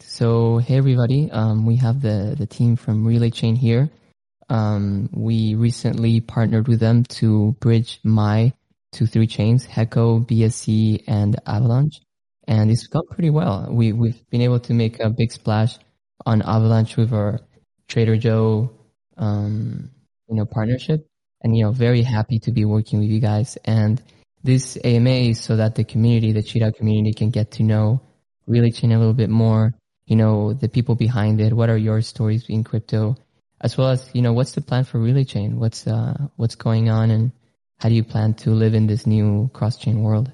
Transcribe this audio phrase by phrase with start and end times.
[0.00, 3.90] So, hey everybody, um, we have the, the team from Relay Chain here.
[4.48, 8.52] Um, we recently partnered with them to bridge my
[8.92, 12.00] two, three chains, Heco, BSC, and Avalanche.
[12.46, 13.68] And it's gone pretty well.
[13.70, 15.78] We, we've been able to make a big splash
[16.26, 17.40] on Avalanche with our
[17.88, 18.70] Trader Joe,
[19.16, 19.90] um,
[20.28, 21.06] you know, partnership.
[21.42, 23.58] And, you know, very happy to be working with you guys.
[23.64, 24.02] And
[24.44, 28.00] this AMA is so that the community, the cheetah community can get to know
[28.46, 29.74] Relay Chain a little bit more,
[30.06, 31.52] you know, the people behind it.
[31.52, 33.16] What are your stories in crypto?
[33.60, 35.60] As well as, you know, what's the plan for Relay Chain?
[35.60, 37.32] What's, uh, what's going on and
[37.78, 40.30] how do you plan to live in this new cross chain world?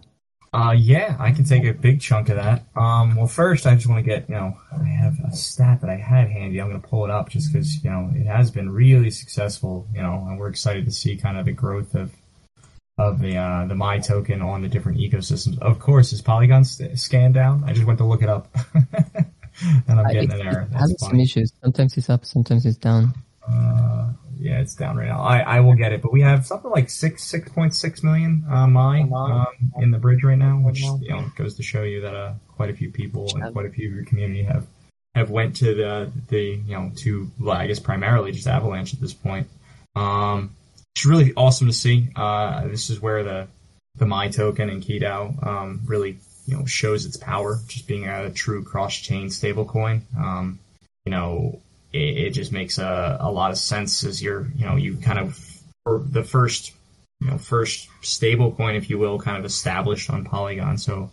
[0.53, 2.65] Uh, yeah, I can take a big chunk of that.
[2.75, 5.91] Um, well, first, I just want to get, you know, I have a stat that
[5.91, 6.61] I had handy.
[6.61, 9.87] I'm going to pull it up just because, you know, it has been really successful,
[9.95, 12.12] you know, and we're excited to see kind of the growth of,
[12.97, 15.59] of the, uh, the MAI token on the different ecosystems.
[15.59, 17.65] Of course, is Polygon scanned down?
[17.67, 18.48] I just went to look it up.
[19.62, 20.69] and I'm getting an error.
[20.71, 21.53] That's having some issues.
[21.62, 23.15] Sometimes it's up, sometimes it's down.
[23.47, 25.20] Uh, yeah, it's down right now.
[25.20, 28.45] I, I will get it, but we have something like six six point six million
[28.48, 29.47] uh, MAI um,
[29.79, 32.70] in the bridge right now, which you know goes to show you that uh, quite
[32.70, 34.67] a few people and quite a few of your community have
[35.14, 39.01] have went to the the you know to well, I guess primarily just Avalanche at
[39.01, 39.48] this point.
[39.97, 40.55] Um,
[40.95, 42.11] it's really awesome to see.
[42.14, 43.48] Uh, this is where the
[43.97, 46.19] the MAI token and QiDAO um, really
[46.49, 50.01] you know shows its power, just being a true cross chain stablecoin.
[50.17, 50.59] Um,
[51.05, 51.61] you know,
[51.93, 55.19] it, it just makes a, a lot of sense as you're, you know, you kind
[55.19, 55.39] of,
[55.85, 56.73] the first,
[57.21, 60.79] you know, first stable coin, if you will, kind of established on Polygon.
[60.79, 61.11] So,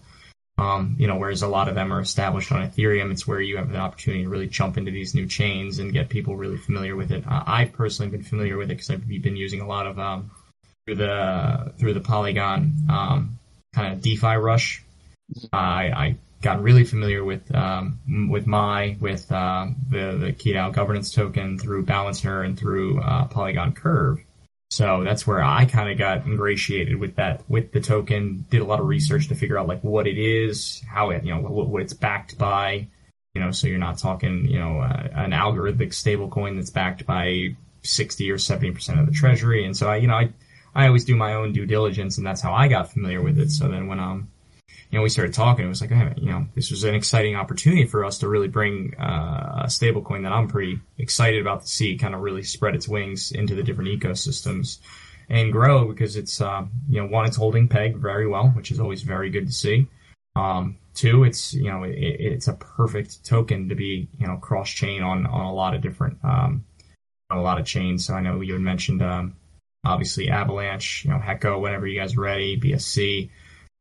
[0.58, 3.58] um, you know, whereas a lot of them are established on Ethereum, it's where you
[3.58, 6.96] have the opportunity to really jump into these new chains and get people really familiar
[6.96, 7.28] with it.
[7.28, 10.32] Uh, I've personally been familiar with it because I've been using a lot of, um,
[10.86, 13.38] through the, through the Polygon, um,
[13.74, 14.82] kind of DeFi rush.
[15.52, 21.12] I, I gotten really familiar with um, with my with uh, the the QiDAO governance
[21.12, 24.20] token through Balancer and through uh, Polygon Curve.
[24.70, 28.46] So that's where I kind of got ingratiated with that with the token.
[28.50, 31.34] Did a lot of research to figure out like what it is, how it you
[31.34, 32.88] know what, what it's backed by.
[33.34, 37.56] You know, so you're not talking you know uh, an algorithmic stablecoin that's backed by
[37.82, 39.66] sixty or seventy percent of the treasury.
[39.66, 40.30] And so I you know I
[40.76, 43.50] I always do my own due diligence, and that's how I got familiar with it.
[43.52, 44.30] So then when um
[44.92, 45.66] you know, we started talking.
[45.66, 48.48] It was like, hey, you know, this was an exciting opportunity for us to really
[48.48, 52.76] bring uh, a stablecoin that I'm pretty excited about to see kind of really spread
[52.76, 54.80] its wings into the different ecosystems
[55.30, 58.80] and grow because it's, uh, you know, one, it's holding peg very well, which is
[58.80, 59.88] always very good to see.
[60.36, 64.70] Um, two, it's, you know, it, it's a perfect token to be, you know, cross
[64.70, 66.64] chain on, on a lot of different, um,
[67.30, 68.06] on a lot of chains.
[68.06, 69.36] So I know you had mentioned, um,
[69.86, 73.30] obviously Avalanche, you know, Heco, whenever you guys are ready, BSC,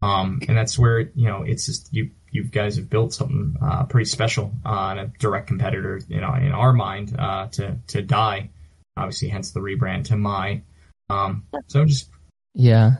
[0.04, 3.84] um, and that's where, you know, it's just, you, you guys have built something, uh,
[3.84, 8.03] pretty special, uh, and a direct competitor, you know, in our mind, uh, to, to
[8.03, 8.50] DAI,
[8.98, 10.62] obviously, hence the rebrand to MAI,
[11.09, 12.10] um, so just.
[12.53, 12.97] Yeah.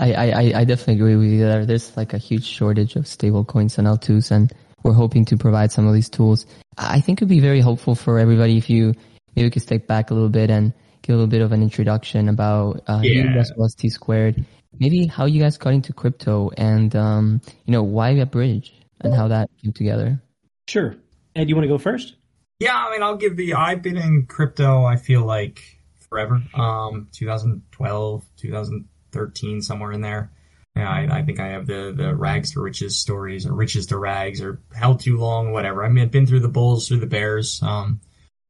[0.00, 1.64] I, I, I definitely agree with you there.
[1.64, 4.52] There's like a huge shortage of stable coins and L2s and
[4.82, 6.46] we're hoping to provide some of these tools.
[6.76, 8.94] I think it'd be very helpful for everybody if you
[9.36, 12.28] maybe could step back a little bit and give a little bit of an introduction
[12.28, 13.22] about uh, yeah.
[13.22, 14.44] you as well as T squared
[14.78, 19.14] maybe how you guys got into crypto and um, you know why a bridge and
[19.14, 20.22] how that came together.
[20.68, 20.96] Sure.
[21.34, 22.14] Ed, you want to go first?
[22.60, 23.54] Yeah, I mean, I'll give the.
[23.54, 24.84] I've been in crypto.
[24.84, 25.62] I feel like
[26.08, 26.42] forever.
[26.54, 30.30] Um, 2012, 2013, somewhere in there.
[30.76, 33.98] Yeah, I, I, think I have the the rags to riches stories, or riches to
[33.98, 35.84] rags, or held too long, whatever.
[35.84, 37.60] I mean, I've been through the bulls, through the bears.
[37.62, 38.00] Um,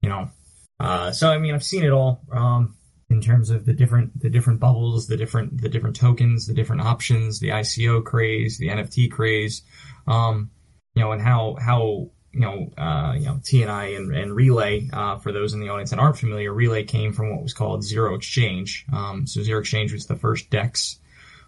[0.02, 0.30] you know,
[0.78, 2.20] uh, so I mean, I've seen it all.
[2.30, 2.76] Um,
[3.12, 6.82] in terms of the different the different bubbles, the different the different tokens, the different
[6.82, 9.62] options, the ICO craze, the NFT craze,
[10.06, 10.50] um,
[10.94, 14.88] you know, and how how you know uh, you know TNI and, I and Relay
[14.92, 17.84] uh, for those in the audience that aren't familiar, Relay came from what was called
[17.84, 18.86] Zero Exchange.
[18.92, 20.98] Um, so Zero Exchange was the first DEX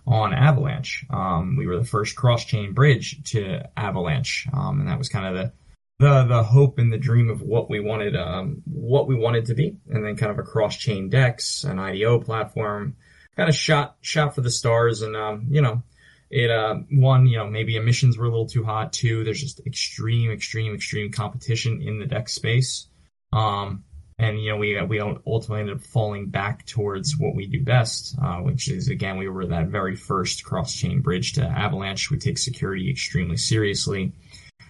[0.06, 1.06] on Avalanche.
[1.08, 5.26] Um, we were the first cross chain bridge to Avalanche, um, and that was kind
[5.26, 5.52] of the
[5.98, 9.54] the the hope and the dream of what we wanted um, what we wanted to
[9.54, 12.96] be, and then kind of a cross chain DEX, an IDO platform,
[13.36, 15.82] kind of shot shot for the stars, and um, you know.
[16.30, 18.92] It uh one you know maybe emissions were a little too hot.
[18.92, 22.88] Two there's just extreme extreme extreme competition in the DEX space.
[23.32, 23.84] Um,
[24.18, 28.16] and you know we we ultimately ended up falling back towards what we do best,
[28.22, 32.10] uh, which is again we were that very first cross chain bridge to Avalanche.
[32.10, 34.12] We take security extremely seriously.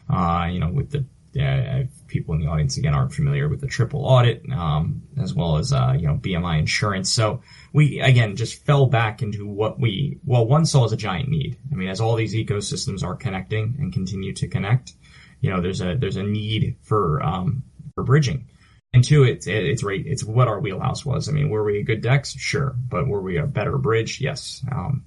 [0.08, 1.04] Uh, you know with the
[1.36, 5.56] uh, people in the audience again aren't familiar with the triple audit, um, as well
[5.56, 7.10] as uh, you know BMI insurance.
[7.10, 7.42] So
[7.72, 11.58] we again just fell back into what we well one saw as a giant need.
[11.72, 14.94] I mean, as all these ecosystems are connecting and continue to connect,
[15.40, 17.64] you know, there's a there's a need for um,
[17.94, 18.48] for bridging.
[18.92, 20.02] And two, it's it's right.
[20.06, 21.28] It's what our wheelhouse was.
[21.28, 22.32] I mean, were we a good dex?
[22.32, 24.20] Sure, but were we a better bridge?
[24.20, 24.64] Yes.
[24.70, 25.04] Um,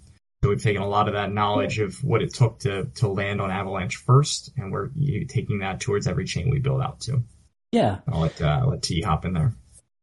[0.48, 3.42] so we've taken a lot of that knowledge of what it took to to land
[3.42, 4.88] on Avalanche first, and we're
[5.28, 7.22] taking that towards every chain we build out to.
[7.74, 7.98] Yeah.
[8.08, 9.54] I'll let uh, let T hop in there.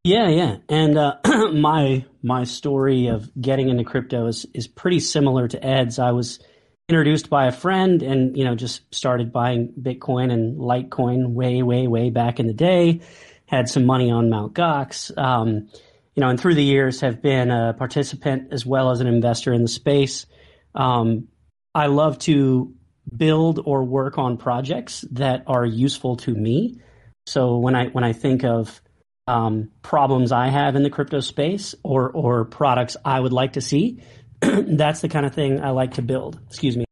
[0.03, 1.17] Yeah, yeah, and uh,
[1.55, 5.99] my my story of getting into crypto is is pretty similar to Ed's.
[5.99, 6.41] I was
[6.91, 11.87] introduced by a friend, and you know, just started buying Bitcoin and Litecoin way, way,
[11.87, 13.01] way back in the day.
[13.47, 14.53] Had some money on Mt.
[14.53, 15.71] Gox, um,
[16.15, 19.53] you know, and through the years have been a participant as well as an investor
[19.53, 20.27] in the space.
[20.75, 21.29] Um,
[21.75, 22.73] I love to
[23.17, 26.81] build or work on projects that are useful to me.
[27.27, 28.81] So when I when I think of
[29.27, 33.61] um, problems I have in the crypto space or or products I would like to
[33.61, 34.03] see.
[34.41, 36.39] That's the kind of thing I like to build.
[36.49, 36.85] Excuse me.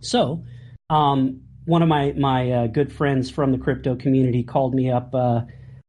[0.00, 0.44] So,
[0.90, 5.14] um, one of my my uh, good friends from the crypto community called me up
[5.14, 5.42] uh,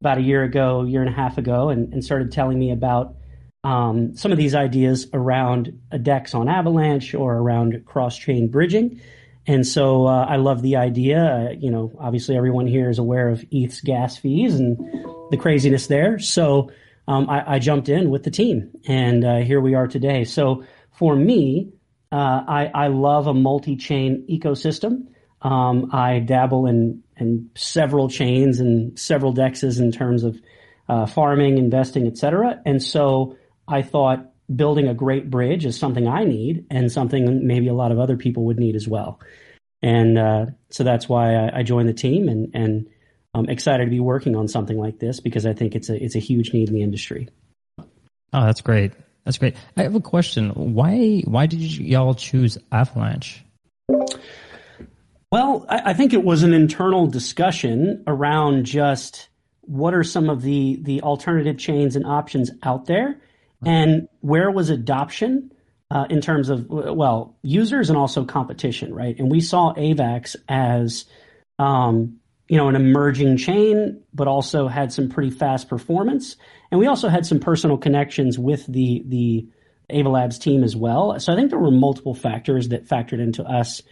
[0.06, 3.16] about a year ago, year and a half ago, and, and started telling me about
[3.64, 9.00] um, some of these ideas around a DEX on Avalanche or around cross chain bridging.
[9.48, 11.24] And so uh, I love the idea.
[11.24, 14.78] Uh, you know, obviously everyone here is aware of ETH's gas fees and
[15.32, 16.20] the craziness there.
[16.20, 16.70] So
[17.08, 20.22] um, I, I, jumped in with the team, and uh, here we are today.
[20.22, 20.62] So
[20.92, 21.72] for me,
[22.12, 25.06] uh, I, I, love a multi-chain ecosystem.
[25.46, 30.36] Um, I dabble in, in several chains and several dexes in terms of
[30.88, 32.60] uh, farming, investing, etc.
[32.66, 33.36] And so
[33.68, 37.92] I thought building a great bridge is something I need and something maybe a lot
[37.92, 39.20] of other people would need as well.
[39.82, 42.88] And uh, so that's why I, I, joined the team and, and
[43.32, 46.16] I'm excited to be working on something like this because I think it's a, it's
[46.16, 47.28] a huge need in the industry.
[47.78, 47.84] Oh,
[48.32, 48.94] that's great.
[49.24, 49.54] That's great.
[49.76, 50.50] I have a question.
[50.50, 53.44] Why, why did y'all choose Avalanche?
[55.36, 59.28] Well, I, I think it was an internal discussion around just
[59.60, 63.20] what are some of the, the alternative chains and options out there
[63.62, 65.52] and where was adoption
[65.90, 69.18] uh, in terms of well users and also competition, right?
[69.18, 71.04] And we saw AVAX as
[71.58, 72.18] um,
[72.48, 76.36] you know an emerging chain, but also had some pretty fast performance,
[76.70, 79.46] and we also had some personal connections with the the
[79.90, 81.20] Ava Labs team as well.
[81.20, 83.82] So I think there were multiple factors that factored into us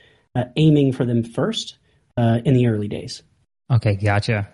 [0.57, 1.79] aiming for them first
[2.17, 3.23] uh, in the early days.
[3.71, 4.49] Okay, gotcha,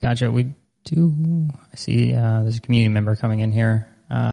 [0.00, 0.30] gotcha.
[0.30, 1.48] We do.
[1.72, 2.14] I see.
[2.14, 3.88] Uh, there's a community member coming in here.
[4.10, 4.30] Uh,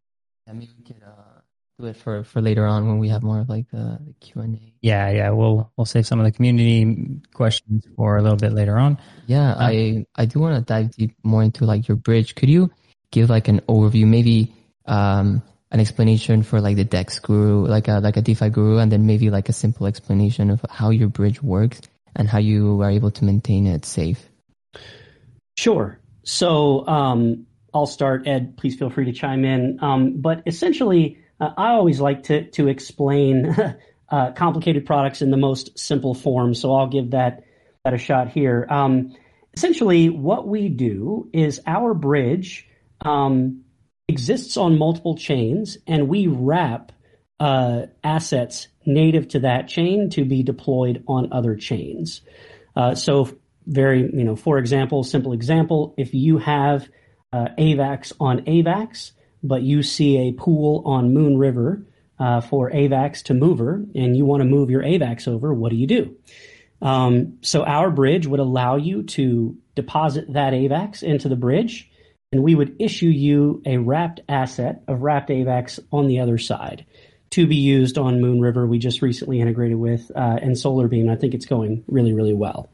[0.48, 1.42] yeah, maybe we could uh,
[1.80, 4.42] do it for, for later on when we have more of like the, the Q
[4.42, 4.74] and A.
[4.82, 8.78] Yeah, yeah, we'll we'll save some of the community questions for a little bit later
[8.78, 9.00] on.
[9.28, 12.36] Yeah, uh, I I do want to dive deep more into like your bridge.
[12.36, 12.72] Could you
[13.12, 14.54] give like an overview, maybe
[14.86, 15.42] um,
[15.72, 19.06] an explanation for like the Dex guru, like a like a DeFi guru, and then
[19.06, 21.82] maybe like a simple explanation of how your bridge works
[22.16, 24.30] and how you are able to maintain it safe.
[25.58, 26.00] Sure.
[26.24, 28.28] So um, I'll start.
[28.28, 29.80] Ed, please feel free to chime in.
[29.82, 33.56] Um, but essentially, uh, I always like to to explain
[34.10, 36.54] uh, complicated products in the most simple form.
[36.54, 37.44] So I'll give that
[37.84, 38.66] that a shot here.
[38.70, 39.16] Um,
[39.54, 42.68] essentially, what we do is our bridge
[43.02, 43.64] um,
[44.10, 46.92] exists on multiple chains, and we wrap
[47.40, 52.22] uh, assets native to that chain to be deployed on other chains.
[52.76, 53.30] Uh, so,
[53.66, 56.90] very you know, for example, simple example, if you have
[57.32, 59.12] uh, AVAX on AVAX,
[59.44, 61.86] but you see a pool on Moonriver
[62.20, 65.78] uh, for AVAX to mover, and you want to move your AVAX over, what do
[65.78, 66.18] you do?
[66.82, 71.89] Um, so our bridge would allow you to deposit that AVAX into the bridge,
[72.32, 76.86] and we would issue you a wrapped asset of wrapped AVAX on the other side
[77.32, 78.68] to be used on Moonriver.
[78.68, 81.12] We just recently integrated with uh, and Solarbeam.
[81.12, 82.72] I think it's going really, really well.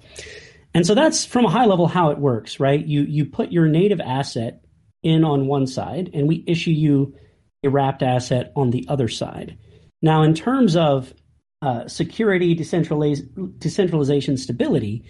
[0.73, 2.85] And so that's from a high level how it works, right?
[2.85, 4.61] You you put your native asset
[5.03, 7.15] in on one side, and we issue you
[7.63, 9.57] a wrapped asset on the other side.
[10.01, 11.13] Now, in terms of
[11.61, 15.05] uh, security, decentraliz- decentralization, stability,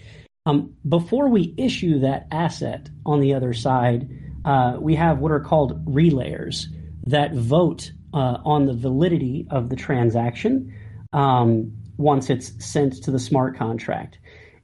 [0.46, 5.40] um, before we issue that asset on the other side, uh, we have what are
[5.40, 6.66] called relayers
[7.04, 10.72] that vote uh, on the validity of the transaction
[11.12, 14.18] um, once it's sent to the smart contract.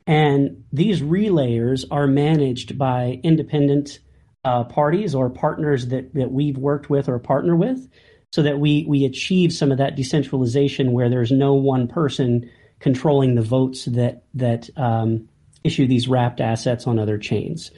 [0.07, 3.99] And these relayers are managed by independent
[4.45, 7.89] uh, parties or partners that, that we've worked with or partner with
[8.33, 13.35] so that we, we achieve some of that decentralization where there's no one person controlling
[13.35, 15.29] the votes that, that um,
[15.65, 17.71] issue these wrapped assets on other chains.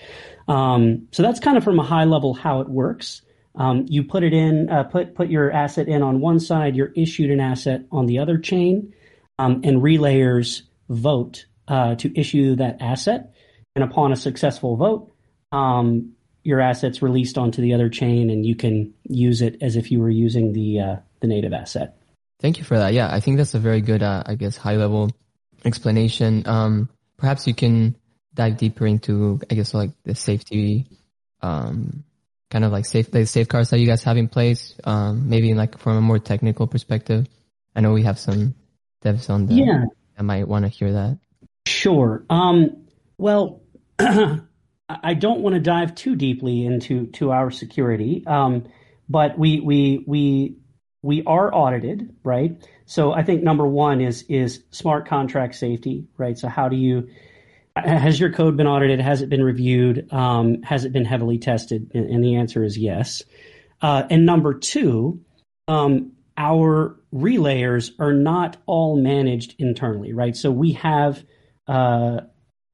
[0.48, 3.22] Um, so that's kind of from a high level how it works.
[3.56, 6.74] Um, you put it in, uh, put put your asset in on one side.
[6.74, 8.92] You're issued an asset on the other chain,
[9.38, 13.32] um, and relayers vote uh, to issue that asset,
[13.74, 15.12] and upon a successful vote,
[15.52, 19.90] um, your assets released onto the other chain, and you can use it as if
[19.90, 21.96] you were using the uh, the native asset.
[22.40, 22.92] Thank you for that.
[22.92, 25.10] Yeah, I think that's a very good, uh, I guess, high level
[25.64, 26.42] explanation.
[26.46, 27.96] Um, perhaps you can
[28.34, 30.86] dive deeper into, I guess, like the safety,
[31.40, 32.04] um,
[32.50, 34.74] kind of like safe, the safeguards that you guys have in place.
[34.84, 37.26] Um, maybe like from a more technical perspective.
[37.74, 38.54] I know we have some
[39.04, 39.84] devs on the, yeah.
[40.18, 41.18] I might want to hear that.
[41.66, 42.24] Sure.
[42.28, 42.86] Um,
[43.18, 43.62] well,
[43.98, 48.68] I don't want to dive too deeply into to our security, um,
[49.08, 50.56] but we we we
[51.02, 52.62] we are audited, right?
[52.86, 56.38] So I think number one is is smart contract safety, right?
[56.38, 57.08] So how do you
[57.76, 59.00] has your code been audited?
[59.00, 60.12] Has it been reviewed?
[60.12, 61.90] Um, has it been heavily tested?
[61.94, 63.22] And, and the answer is yes.
[63.82, 65.20] Uh, and number two,
[65.68, 70.36] um, our relayers are not all managed internally, right?
[70.36, 71.24] So we have
[71.68, 72.20] uh,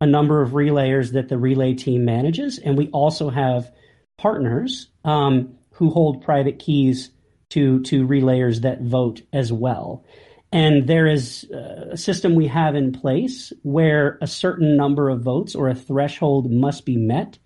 [0.01, 3.71] a number of relayers that the relay team manages, and we also have
[4.19, 7.11] partners um, who hold private keys
[7.51, 10.05] to to relayers that vote as well.
[10.53, 15.55] And there is a system we have in place where a certain number of votes
[15.55, 17.39] or a threshold must be met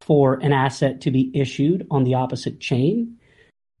[0.00, 3.18] for an asset to be issued on the opposite chain.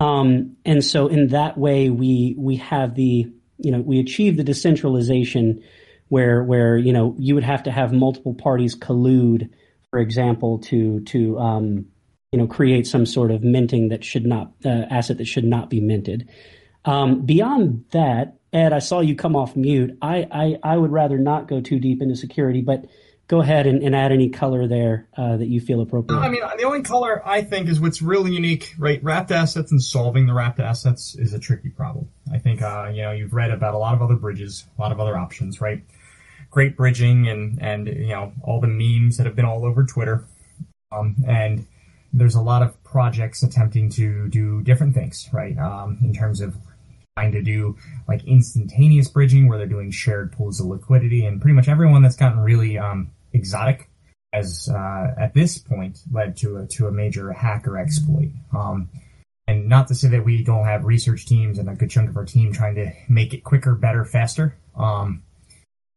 [0.00, 4.44] Um, and so in that way, we we have the you know we achieve the
[4.44, 5.62] decentralization
[6.08, 9.50] where where you know you would have to have multiple parties collude,
[9.90, 11.86] for example, to to um,
[12.32, 15.70] you know create some sort of minting that should not uh, asset that should not
[15.70, 16.28] be minted.
[16.84, 19.98] Um, beyond that, Ed, I saw you come off mute.
[20.00, 22.86] I, I, I would rather not go too deep into security, but
[23.28, 26.18] go ahead and, and add any color there uh, that you feel appropriate.
[26.18, 29.04] I mean, the only color I think is what's really unique, right?
[29.04, 32.08] Wrapped assets and solving the wrapped assets is a tricky problem.
[32.32, 34.92] I think, uh, you know, you've read about a lot of other bridges, a lot
[34.92, 35.84] of other options, right?
[36.50, 40.24] Great bridging and, and, you know, all the memes that have been all over Twitter.
[40.90, 41.66] Um, and
[42.14, 45.58] there's a lot of projects attempting to do different things, right?
[45.58, 46.56] Um, in terms of
[47.18, 51.54] trying to do like instantaneous bridging where they're doing shared pools of liquidity and pretty
[51.54, 53.90] much everyone that's gotten really um, exotic
[54.32, 58.30] has uh, at this point led to a to a major hacker exploit.
[58.56, 58.88] Um,
[59.48, 62.16] and not to say that we don't have research teams and a good chunk of
[62.16, 65.22] our team trying to make it quicker, better, faster, um,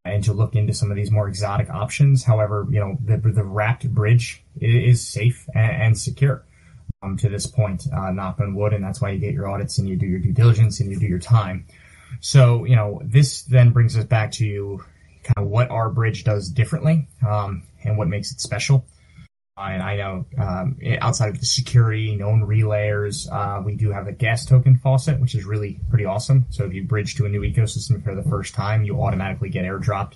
[0.05, 2.23] and to look into some of these more exotic options.
[2.23, 6.43] However, you know the the wrapped bridge is safe and, and secure
[7.01, 9.77] um, to this point, uh, knock on wood, and that's why you get your audits
[9.77, 11.65] and you do your due diligence and you do your time.
[12.19, 14.83] So, you know, this then brings us back to you
[15.23, 18.85] kind of what our bridge does differently um, and what makes it special.
[19.57, 24.07] Uh, and I know um, outside of the security, known relayers, uh, we do have
[24.07, 26.45] a gas token faucet, which is really pretty awesome.
[26.49, 29.65] So if you bridge to a new ecosystem for the first time, you automatically get
[29.65, 30.13] airdropped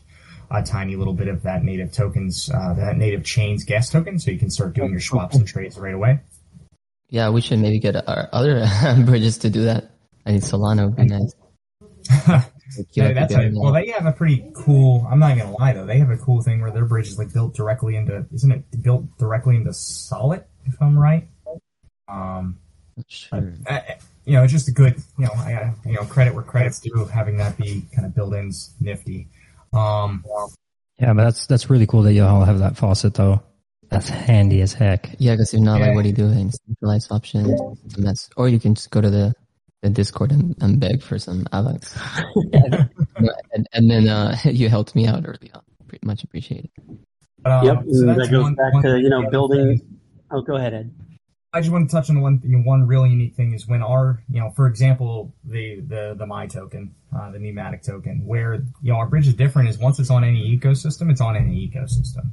[0.52, 4.32] a tiny little bit of that native tokens, uh, that native chain's gas token, so
[4.32, 6.20] you can start doing your swaps and trades right away.
[7.10, 8.68] Yeah, we should maybe get our other
[9.06, 9.92] bridges to do that.
[10.26, 11.36] I think Solana would be nice.
[12.94, 15.08] yeah, that's a, well, they have a pretty cool.
[15.10, 17.32] I'm not gonna lie though, they have a cool thing where their bridge is like
[17.34, 18.26] built directly into.
[18.34, 20.46] Isn't it built directly into Sollet?
[20.66, 21.28] If I'm right.
[22.08, 22.60] Um,
[23.08, 23.54] sure.
[23.68, 23.80] Uh,
[24.26, 24.96] you know, it's just a good.
[25.18, 27.06] You know, I you know credit where credit's due.
[27.06, 29.28] Having that be kind of built-ins nifty.
[29.74, 30.24] Um,
[31.00, 33.44] yeah, but that's that's really cool that you all have that faucet though.
[33.96, 35.10] That's handy as heck.
[35.20, 35.86] Yeah, because if not, yeah.
[35.86, 37.58] like, what do you do in centralized options?
[37.86, 38.30] It's a mess.
[38.36, 39.34] Or you can just go to the,
[39.84, 41.98] the Discord and, and beg for some Alex.
[42.54, 45.62] and, and, then uh, you helped me out early on.
[45.88, 46.70] Pretty much appreciated.
[47.46, 49.80] Um, yep, so that goes one, back one to you know building.
[50.30, 50.94] Oh, go ahead, Ed.
[51.54, 53.82] I just want to touch on one you know, one really unique thing is when
[53.82, 58.56] our you know for example the the the MAI token uh, the pneumatic token where
[58.82, 61.72] you know our bridge is different is once it's on any ecosystem it's on any
[61.72, 62.32] ecosystem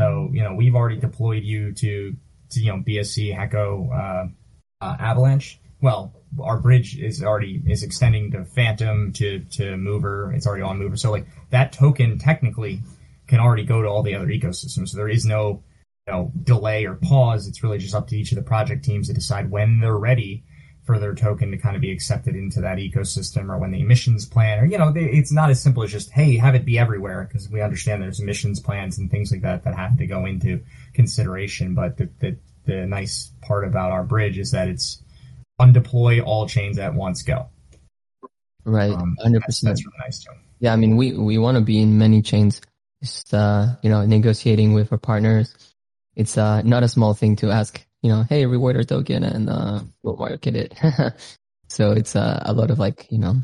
[0.00, 2.16] so, you know, we've already deployed you to,
[2.50, 4.28] to you know, BSC, Heco, uh,
[4.82, 5.60] uh, Avalanche.
[5.82, 10.32] Well, our bridge is already, is extending to Fantom, to, to Mover.
[10.32, 10.96] It's already on Mover.
[10.96, 12.80] So like that token technically
[13.26, 14.88] can already go to all the other ecosystems.
[14.88, 15.62] So there is no,
[16.06, 17.46] you know, delay or pause.
[17.46, 20.44] It's really just up to each of the project teams to decide when they're ready
[20.84, 24.24] for their token to kind of be accepted into that ecosystem or when the emissions
[24.24, 26.78] plan or you know they, it's not as simple as just hey have it be
[26.78, 30.26] everywhere because we understand there's emissions plans and things like that that have to go
[30.26, 30.60] into
[30.94, 31.74] consideration.
[31.74, 35.02] But the, the, the nice part about our bridge is that it's
[35.58, 37.48] undeploy all chains at once go.
[38.64, 38.92] Right.
[38.92, 41.80] Um, 100% that's, that's, really nice too yeah i mean we we want to be
[41.80, 42.60] in many chains.
[43.02, 45.54] Just uh you know negotiating with our partners.
[46.14, 49.48] It's uh not a small thing to ask you know, hey, reward our token and
[49.48, 50.74] uh, we'll market it.
[51.68, 53.36] so it's uh, a lot of like, you know,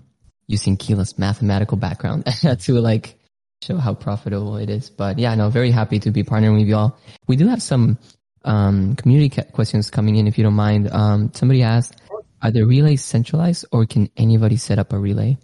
[0.47, 2.25] using Keela's mathematical background
[2.61, 3.19] to like
[3.63, 4.91] show how profitable it is.
[4.91, 6.97] But yeah, no, very happy to be partnering with y'all.
[7.27, 7.99] We do have some
[8.45, 10.91] um, community questions coming in, if you don't mind.
[10.91, 11.97] Um, somebody asked,
[12.43, 15.37] are the relays centralized or can anybody set up a relay?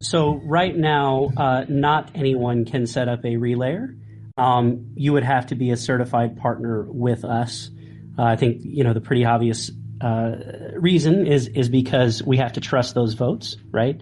[0.00, 3.96] So right now, uh, not anyone can set up a relayer.
[4.38, 7.70] Um, you would have to be a certified partner with us.
[8.18, 10.36] Uh, I think you know the pretty obvious uh,
[10.76, 14.00] reason is is because we have to trust those votes, right?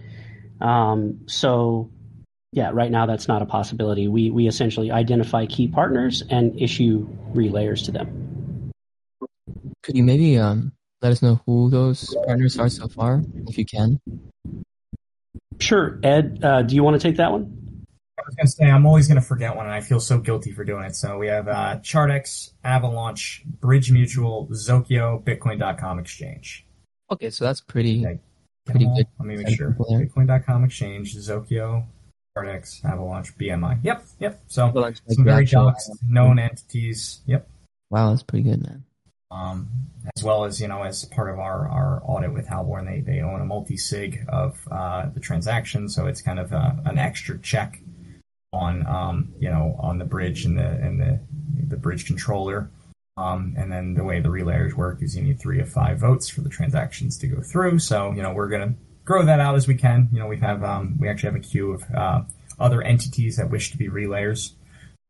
[0.61, 1.91] Um, so
[2.51, 4.07] yeah, right now that's not a possibility.
[4.07, 8.71] We we essentially identify key partners and issue relayers to them.
[9.83, 13.65] Could you maybe um, let us know who those partners are so far, if you
[13.65, 13.99] can?
[15.59, 16.39] Sure, Ed.
[16.43, 17.66] Uh, do you want to take that one?
[18.27, 20.65] I was gonna say I'm always gonna forget one, and I feel so guilty for
[20.65, 20.95] doing it.
[20.95, 26.65] So we have uh, Chardex, Avalanche, Bridge Mutual, Zokyo, Bitcoin.com exchange.
[27.09, 28.19] Okay, so that's pretty okay.
[28.65, 29.07] pretty good.
[29.17, 29.71] Let me make sure.
[29.79, 31.85] Bitcoin.com exchange, Zokyo,
[32.37, 33.79] Chardex, Avalanche, BMI.
[33.83, 34.41] Yep, yep.
[34.47, 35.47] So some very
[36.05, 37.21] known entities.
[37.27, 37.47] Yep.
[37.89, 38.83] Wow, that's pretty good, man.
[39.31, 39.69] Um,
[40.17, 43.21] as well as you know, as part of our, our audit with Halborn, they they
[43.21, 46.97] own a multi sig of uh, the transaction, so it's kind of a, uh, an
[46.97, 47.79] extra check
[48.53, 51.19] on um, you know on the bridge and the and the
[51.67, 52.69] the bridge controller.
[53.17, 56.29] Um, and then the way the relayers work is you need three of five votes
[56.29, 57.79] for the transactions to go through.
[57.79, 58.75] So you know we're gonna
[59.05, 60.09] grow that out as we can.
[60.11, 62.21] You know we have um, we actually have a queue of uh,
[62.59, 64.53] other entities that wish to be relayers.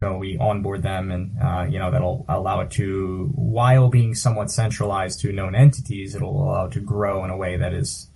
[0.02, 4.52] So we onboard them, and uh, you know that'll allow it to, while being somewhat
[4.52, 8.08] centralized to known entities, it'll allow it to grow in a way that is,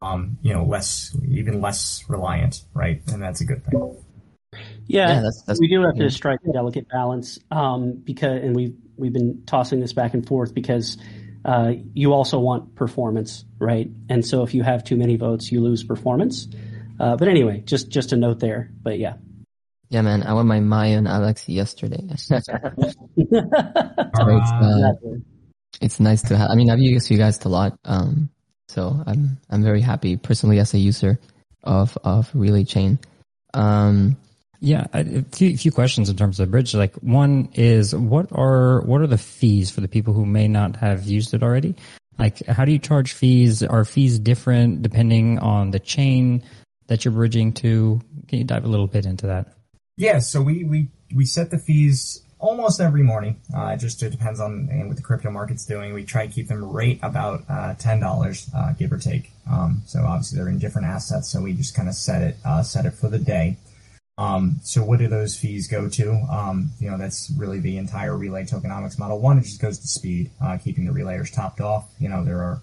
[0.00, 3.02] um, you know, less, even less reliant, right?
[3.08, 3.96] And that's a good thing.
[4.86, 8.54] Yeah, yeah that's, that's, we do have to strike a delicate balance um, because, and
[8.54, 10.96] we've we've been tossing this back and forth because
[11.44, 13.88] uh, you also want performance, right?
[14.08, 16.48] And so if you have too many votes, you lose performance.
[16.98, 18.70] Uh, but anyway, just just a note there.
[18.82, 19.14] But yeah.
[19.88, 22.02] Yeah, man, I won my Maya and Alex yesterday.
[22.16, 22.36] so
[23.16, 24.92] it's, uh,
[25.80, 26.50] it's nice to have.
[26.50, 28.30] I mean, I've used you guys a lot, um,
[28.66, 31.20] so I'm I'm very happy personally as a user
[31.62, 32.98] of of Relay Chain.
[33.54, 34.16] Um,
[34.60, 36.74] yeah, a few, few questions in terms of the bridge.
[36.74, 40.76] Like one is what are what are the fees for the people who may not
[40.76, 41.74] have used it already?
[42.18, 43.62] Like how do you charge fees?
[43.62, 46.42] Are fees different depending on the chain
[46.86, 48.00] that you're bridging to?
[48.28, 49.48] Can you dive a little bit into that?
[49.96, 53.40] Yeah, so we we we set the fees almost every morning.
[53.54, 55.94] Uh, it just it depends on and what the crypto market's doing.
[55.94, 59.30] We try to keep them right about uh, ten dollars, uh, give or take.
[59.50, 62.62] Um, so obviously they're in different assets, so we just kind of set it uh,
[62.62, 63.56] set it for the day.
[64.18, 66.12] Um, so what do those fees go to?
[66.30, 69.20] Um, you know, that's really the entire relay tokenomics model.
[69.20, 71.90] One, it just goes to speed, uh, keeping the relayers topped off.
[71.98, 72.62] You know, there are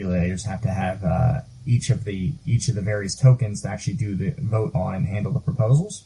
[0.00, 3.94] relayers have to have uh, each of the each of the various tokens to actually
[3.94, 6.04] do the vote on and handle the proposals.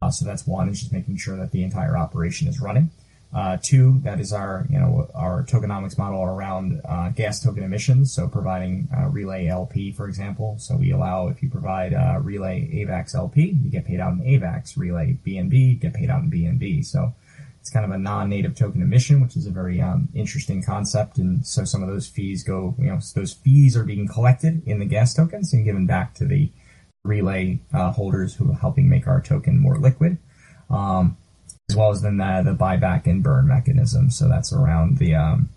[0.00, 2.90] Uh, so that's one, is just making sure that the entire operation is running.
[3.34, 8.12] Uh, two, that is our, you know, our tokenomics model around uh, gas token emissions.
[8.12, 10.56] So providing uh, Relay LP, for example.
[10.58, 14.20] So we allow if you provide uh, Relay AVAX LP, you get paid out in
[14.20, 14.76] AVAX.
[14.76, 16.84] Relay BNB, get paid out in BNB.
[16.84, 17.14] So
[17.58, 21.16] it's kind of a non-native token emission, which is a very um, interesting concept.
[21.16, 24.78] And so some of those fees go, you know, those fees are being collected in
[24.78, 26.50] the gas tokens and given back to the
[27.04, 30.18] relay uh, holders who are helping make our token more liquid.
[30.68, 31.16] Um,
[31.72, 34.10] as well as then the, the buyback and burn mechanism.
[34.10, 35.48] So that's around the um,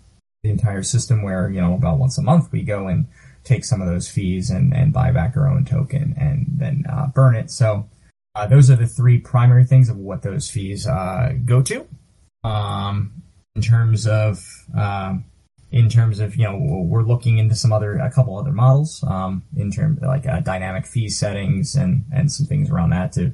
[0.42, 3.06] the entire system where you know about once a month we go and
[3.44, 7.06] take some of those fees and, and buy back our own token and then uh,
[7.08, 7.50] burn it.
[7.50, 7.88] So
[8.34, 11.86] uh, those are the three primary things of what those fees uh, go to.
[12.42, 13.22] Um,
[13.54, 14.44] in terms of
[14.76, 15.24] um,
[15.70, 19.42] in terms of you know we're looking into some other a couple other models um,
[19.56, 23.32] in terms like uh, dynamic fee settings and and some things around that to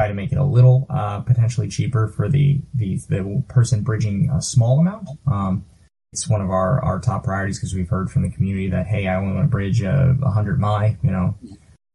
[0.00, 4.30] try to make it a little uh, potentially cheaper for the, the, the person bridging
[4.30, 5.06] a small amount.
[5.30, 5.66] Um,
[6.12, 9.06] it's one of our, our top priorities because we've heard from the community that hey,
[9.06, 11.36] I only want to bridge a, a hundred MAI, you know,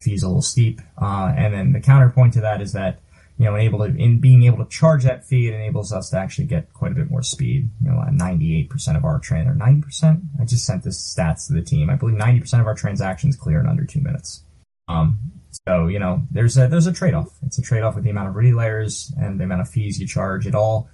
[0.02, 0.82] fees a little steep.
[1.02, 3.00] Uh, and then the counterpoint to that is that
[3.38, 6.18] you know, able to in being able to charge that fee, it enables us to
[6.18, 7.70] actually get quite a bit more speed.
[7.84, 10.22] You know, 98% of our train or 90%.
[10.40, 11.90] I just sent this stats to the team.
[11.90, 14.44] I believe 90% of our transactions clear in under two minutes.
[14.88, 15.35] Um,
[15.68, 17.30] so you know, there's a there's a trade off.
[17.46, 20.08] It's a trade off with the amount of relayers and the amount of fees you
[20.08, 20.48] charge.
[20.48, 20.90] It all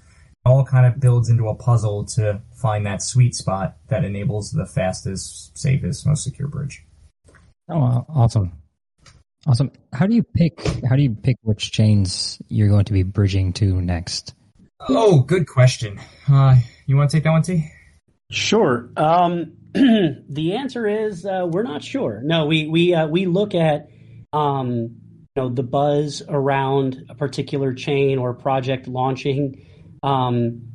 [0.46, 4.52] it all kind of builds into a puzzle to find that sweet spot that enables
[4.52, 6.84] the fastest, safest, most secure bridge.
[7.70, 8.54] Oh, awesome.
[9.48, 9.72] Awesome.
[9.94, 13.54] How do you pick how do you pick which chains you're going to be bridging
[13.54, 14.36] to next?
[14.90, 16.00] Oh, good question.
[16.28, 17.72] Uh, you want to take that one, T?
[18.32, 18.90] Sure.
[18.98, 22.22] Um, the answer is uh, we're not sure.
[22.24, 23.90] No, we we uh, we look at
[24.34, 25.02] um,
[25.36, 29.66] know the buzz around a particular chain or project launching,
[30.04, 30.74] um,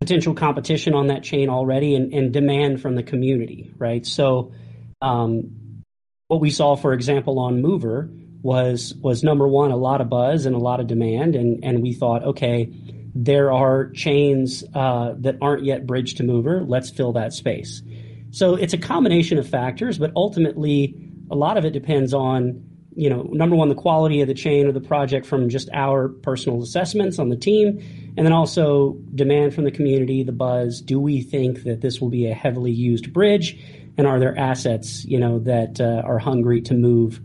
[0.00, 4.06] potential competition on that chain already, and, and demand from the community, right?
[4.06, 4.52] So,
[5.00, 5.82] um,
[6.28, 8.10] what we saw, for example, on Mover
[8.42, 11.82] was was number one, a lot of buzz and a lot of demand, and and
[11.82, 12.70] we thought, okay,
[13.14, 16.62] there are chains uh, that aren't yet bridged to Mover.
[16.62, 17.82] Let's fill that space.
[18.30, 20.94] So it's a combination of factors, but ultimately,
[21.30, 24.66] a lot of it depends on you know, number one, the quality of the chain
[24.66, 27.78] or the project from just our personal assessments on the team,
[28.16, 30.80] and then also demand from the community, the buzz.
[30.80, 33.58] Do we think that this will be a heavily used bridge,
[33.96, 37.20] and are there assets, you know, that uh, are hungry to move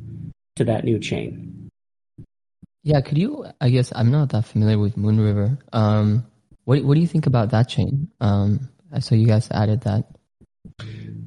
[0.56, 1.70] to that new chain?
[2.84, 3.46] Yeah, could you?
[3.60, 5.58] I guess I'm not that familiar with Moonriver.
[5.74, 6.26] Um,
[6.66, 8.10] what What do you think about that chain?
[8.22, 10.06] Um, I saw you guys added that.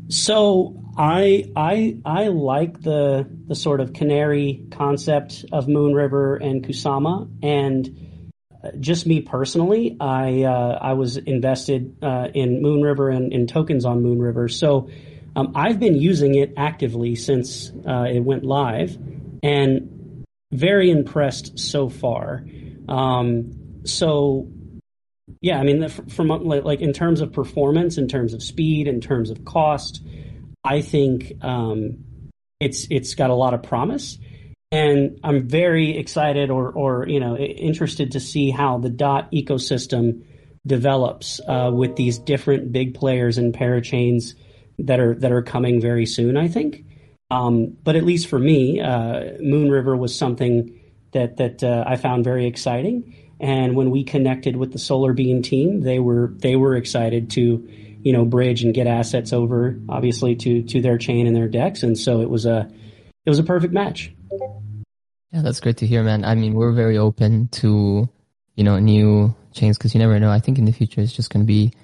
[0.09, 7.31] So I I I like the the sort of canary concept of Moonriver and Kusama,
[7.41, 8.35] and
[8.65, 13.85] uh, just me personally, I uh, I was invested uh, in Moonriver and in tokens
[13.85, 14.91] on Moonriver, So
[15.37, 18.99] um, I've been using it actively since uh, it went live,
[19.45, 22.45] and very impressed so far.
[22.89, 24.49] Um, so
[25.41, 29.31] yeah, I mean, from like in terms of performance, in terms of speed, in terms
[29.31, 30.03] of cost,
[30.69, 32.05] I think um,
[32.61, 34.19] it's it's got a lot of promise,
[34.71, 40.25] and I'm very excited or or you know interested to see how the dot ecosystem
[40.67, 44.35] develops uh, with these different big players and parachains
[44.79, 46.37] that are that are coming very soon.
[46.37, 46.85] I think,
[47.31, 50.79] um, but at least for me, uh, Moonriver was something
[51.13, 55.81] that that uh, I found very exciting and when we connected with the Solarbeam team,
[55.83, 57.69] they were they were excited to,
[58.09, 61.83] you know, bridge and get assets over, obviously to to their chain and their DEX
[61.83, 62.67] and so it was a
[63.27, 64.11] it was a perfect match.
[65.31, 66.25] Yeah, that's great to hear, man.
[66.25, 68.09] I mean, we're very open to
[68.55, 70.31] you know new chains because you never know.
[70.31, 71.75] I think in the future it's just going to be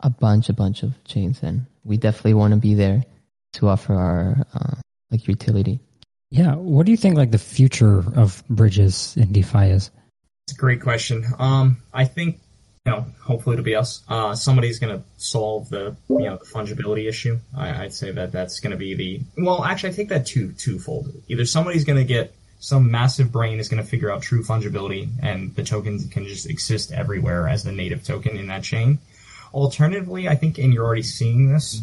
[0.00, 3.04] a bunch, a bunch of chains, and we definitely want to be there
[3.52, 4.74] to offer our uh,
[5.12, 5.78] like utility.
[6.30, 9.92] Yeah, what do you think like the future of bridges in DeFi is?
[10.48, 11.24] It's a great question.
[11.38, 12.40] Um, I think
[12.88, 14.02] you know, hopefully it'll be us.
[14.08, 17.38] Uh, somebody's going to solve the you know the fungibility issue.
[17.54, 19.62] I, would say that that's going to be the well.
[19.62, 21.12] Actually, I take that two twofold.
[21.28, 25.10] Either somebody's going to get some massive brain is going to figure out true fungibility,
[25.22, 28.98] and the tokens can just exist everywhere as the native token in that chain.
[29.52, 31.82] Alternatively, I think, and you're already seeing this,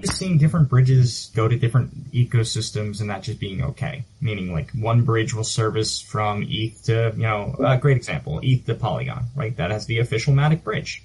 [0.00, 4.04] just seeing different bridges go to different ecosystems and that just being okay.
[4.20, 8.66] Meaning like one bridge will service from ETH to, you know, a great example, ETH
[8.66, 9.56] to Polygon, right?
[9.56, 11.02] That has the official Matic bridge.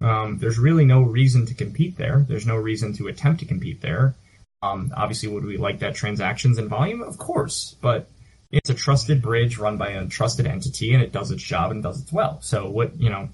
[0.00, 2.24] Um, there's really no reason to compete there.
[2.28, 4.14] There's no reason to attempt to compete there.
[4.62, 7.02] Um, obviously, would we like that transactions and volume?
[7.02, 8.08] Of course, but
[8.50, 11.82] it's a trusted bridge run by a trusted entity and it does its job and
[11.82, 12.38] does it well.
[12.42, 13.28] So what, you know,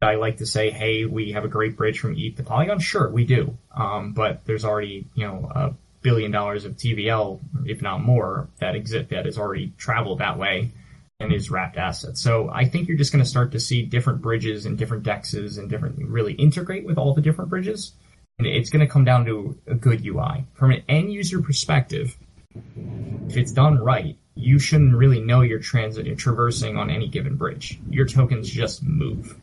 [0.00, 2.78] I like to say, hey, we have a great bridge from ETH to Polygon.
[2.78, 3.56] Sure, we do.
[3.74, 8.76] Um, but there's already, you know, a billion dollars of TVL, if not more, that
[8.76, 10.70] exist that has already traveled that way
[11.18, 12.20] and is wrapped assets.
[12.20, 15.58] So I think you're just going to start to see different bridges and different dexes
[15.58, 17.92] and different really integrate with all the different bridges.
[18.38, 22.16] And it's going to come down to a good UI from an end user perspective.
[22.54, 27.80] If it's done right, you shouldn't really know you're transit traversing on any given bridge.
[27.90, 29.34] Your tokens just move.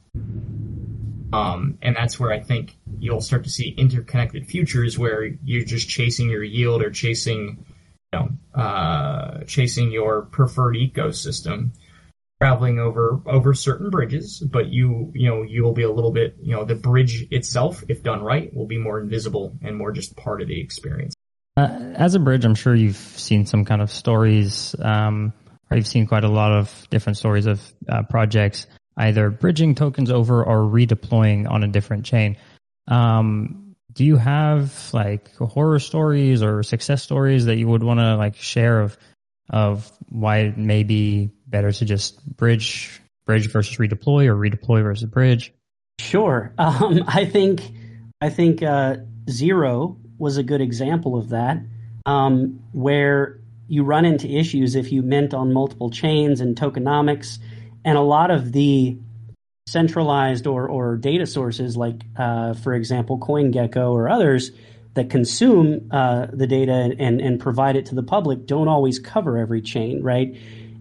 [1.36, 5.90] Um, and that's where I think you'll start to see interconnected futures where you're just
[5.90, 7.66] chasing your yield or chasing,
[8.14, 11.72] you know, uh, chasing your preferred ecosystem,
[12.40, 14.40] traveling over over certain bridges.
[14.40, 17.84] But you, you know, you will be a little bit, you know, the bridge itself,
[17.90, 21.16] if done right, will be more invisible and more just part of the experience.
[21.58, 25.34] Uh, as a bridge, I'm sure you've seen some kind of stories, um,
[25.70, 30.12] or you've seen quite a lot of different stories of uh, projects either bridging tokens
[30.12, 32.38] over or redeploying on a different chain.
[32.88, 38.16] Um, do you have like horror stories or success stories that you would want to
[38.16, 38.98] like share of
[39.50, 45.10] of why it may be better to just bridge bridge versus redeploy or redeploy versus
[45.10, 45.54] bridge?
[46.00, 46.54] Sure.
[46.60, 47.62] Um, I think
[48.22, 48.98] I think uh,
[49.30, 51.60] zero was a good example of that,
[52.06, 57.40] um, where you run into issues if you mint on multiple chains and tokenomics
[57.86, 58.98] and a lot of the
[59.68, 64.52] centralized or, or data sources, like, uh, for example, CoinGecko or others
[64.96, 69.38] that consume uh, the data and, and provide it to the public, don't always cover
[69.38, 70.38] every chain, right?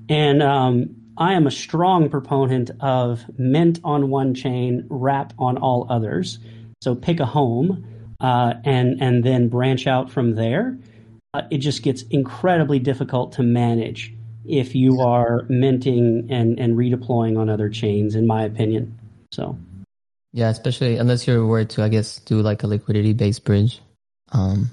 [0.09, 5.87] And um, I am a strong proponent of mint on one chain, wrap on all
[5.91, 6.39] others.
[6.83, 7.87] So pick a home
[8.21, 10.79] uh, and and then branch out from there.
[11.33, 14.15] Uh, it just gets incredibly difficult to manage
[14.45, 18.99] if you are minting and, and redeploying on other chains, in my opinion.
[19.33, 19.59] So,
[20.33, 23.81] yeah, especially unless you're worried to, I guess, do like a liquidity based bridge.
[24.33, 24.71] Um,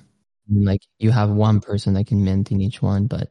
[0.49, 3.29] like you have one person that can mint in each one, but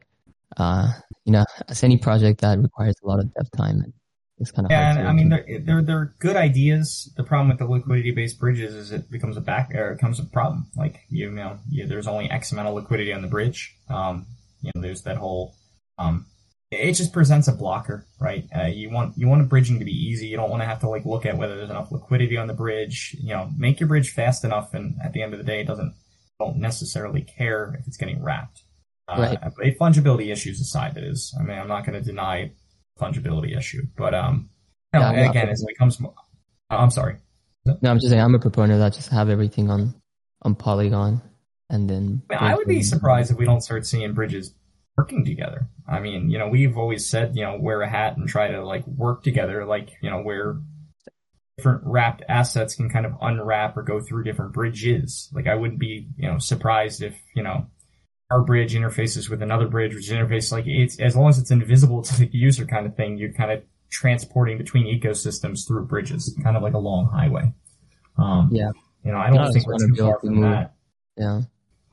[0.57, 0.91] uh,
[1.25, 3.93] you know, as any project that requires a lot of dev time,
[4.37, 4.97] it's kind of yeah.
[4.97, 7.11] And, I mean, they're, they're they're good ideas.
[7.15, 10.19] The problem with the liquidity based bridges is it becomes a back or it becomes
[10.19, 10.67] a problem.
[10.75, 13.75] Like you know, you, there's only X amount of liquidity on the bridge.
[13.89, 14.25] Um,
[14.61, 15.55] you know, there's that whole
[15.97, 16.25] um,
[16.71, 18.47] it just presents a blocker, right?
[18.57, 20.27] Uh, you want you want a bridging to be easy.
[20.27, 22.53] You don't want to have to like look at whether there's enough liquidity on the
[22.53, 23.15] bridge.
[23.19, 25.67] You know, make your bridge fast enough, and at the end of the day, it
[25.67, 25.93] doesn't
[26.39, 28.63] don't necessarily care if it's getting wrapped.
[29.07, 29.77] Uh, right.
[29.77, 31.35] fungibility issues aside, that is.
[31.37, 32.51] I mean, I'm not going to deny
[32.99, 34.49] fungibility issue, but um,
[34.93, 36.13] no, yeah, again, as it comes, oh,
[36.69, 37.17] I'm sorry.
[37.65, 38.93] No, I'm just saying I'm a proponent of that.
[38.93, 39.93] Just have everything on
[40.43, 41.21] on Polygon,
[41.69, 42.21] and then.
[42.29, 44.55] I, mean, I would be surprised if we don't start seeing bridges
[45.01, 45.67] working together.
[45.87, 48.63] I mean, you know, we've always said, you know, wear a hat and try to
[48.63, 50.59] like work together, like, you know, where
[51.57, 55.27] different wrapped assets can kind of unwrap or go through different bridges.
[55.33, 57.65] Like I wouldn't be, you know, surprised if, you know,
[58.29, 62.01] our bridge interfaces with another bridge, which interface like it's as long as it's invisible
[62.09, 66.55] to the user kind of thing, you're kind of transporting between ecosystems through bridges, kind
[66.55, 67.51] of like a long highway.
[68.19, 68.69] Um, yeah.
[69.03, 70.43] You know, I don't no, think we're too far from move.
[70.43, 70.75] that.
[71.17, 71.41] Yeah.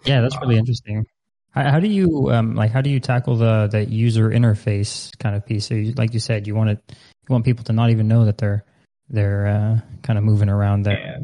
[0.05, 1.07] Yeah, that's really uh, interesting.
[1.51, 2.71] How, how do you um, like?
[2.71, 5.67] How do you tackle the the user interface kind of piece?
[5.67, 8.25] So, you, like you said, you want it, you want people to not even know
[8.25, 8.65] that they're
[9.09, 10.99] they're uh, kind of moving around there.
[10.99, 11.19] Yeah.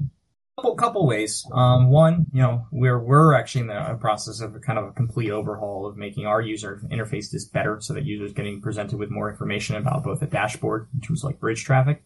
[0.56, 1.44] Couple, couple ways.
[1.52, 4.92] Um, one, you know, we're we're actually in the process of a kind of a
[4.92, 9.10] complete overhaul of making our user interface just better, so that users getting presented with
[9.10, 12.02] more information about both the dashboard in terms of like bridge traffic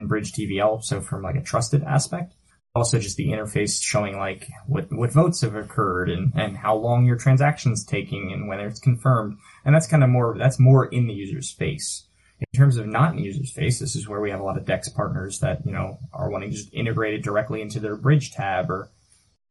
[0.00, 0.82] and bridge TVL.
[0.82, 2.34] So from like a trusted aspect,
[2.74, 7.04] also just the interface showing like what, what votes have occurred and, and how long
[7.04, 9.38] your transaction's taking and whether it's confirmed.
[9.64, 12.06] And that's kind of more, that's more in the user's face.
[12.40, 14.56] In terms of not in the user's face, this is where we have a lot
[14.56, 17.96] of DEX partners that, you know, are wanting to just integrate it directly into their
[17.96, 18.90] bridge tab or,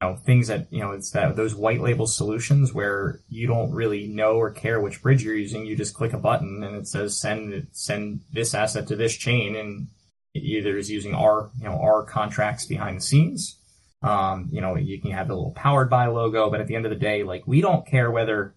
[0.01, 3.71] you know, things that, you know, it's that those white label solutions where you don't
[3.71, 5.65] really know or care which bridge you're using.
[5.65, 9.55] You just click a button and it says send, send this asset to this chain
[9.55, 9.89] and
[10.35, 13.57] either is using our, you know, our contracts behind the scenes.
[14.01, 16.85] Um, you know, you can have the little powered by logo, but at the end
[16.85, 18.55] of the day, like we don't care whether,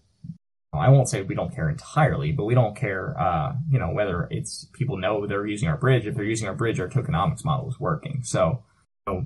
[0.73, 4.27] I won't say we don't care entirely, but we don't care, uh, you know, whether
[4.31, 6.07] it's people know they're using our bridge.
[6.07, 8.21] If they're using our bridge, our tokenomics model is working.
[8.23, 8.63] So,
[9.05, 9.25] you know,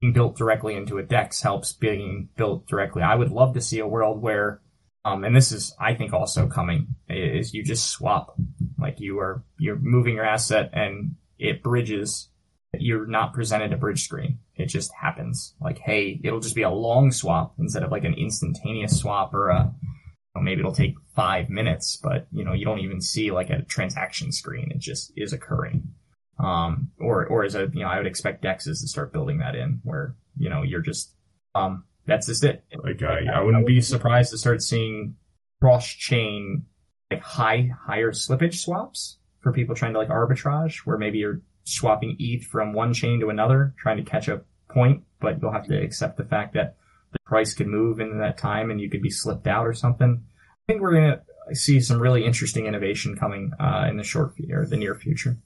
[0.00, 3.02] being built directly into a DEX helps being built directly.
[3.02, 4.60] I would love to see a world where,
[5.04, 8.36] um, and this is, I think, also coming is you just swap,
[8.78, 12.28] like you are, you're moving your asset and it bridges.
[12.74, 14.40] You're not presented a bridge screen.
[14.56, 15.54] It just happens.
[15.60, 19.48] Like, hey, it'll just be a long swap instead of like an instantaneous swap or
[19.48, 19.88] a, you
[20.34, 23.62] know, maybe it'll take five minutes, but you know, you don't even see like a
[23.62, 24.70] transaction screen.
[24.70, 25.94] It just is occurring.
[26.38, 29.56] Um, or, or as a, you know, I would expect Dexes to start building that
[29.56, 31.14] in where, you know, you're just,
[31.54, 32.64] um, that's just it.
[32.84, 35.16] Like, uh, I wouldn't be surprised to start seeing
[35.60, 36.66] cross chain,
[37.10, 42.16] like high, higher slippage swaps for people trying to like arbitrage, where maybe you're swapping
[42.18, 45.80] ETH from one chain to another, trying to catch a point, but you'll have to
[45.80, 46.76] accept the fact that
[47.12, 50.24] the price could move in that time and you could be slipped out or something.
[50.68, 54.34] I think we're going to see some really interesting innovation coming uh, in the short
[54.50, 55.36] or the near future.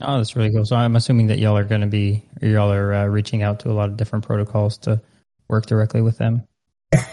[0.00, 0.64] Oh, that's really cool.
[0.66, 3.70] So I'm assuming that y'all are going to be, y'all are uh, reaching out to
[3.70, 5.00] a lot of different protocols to
[5.48, 6.46] work directly with them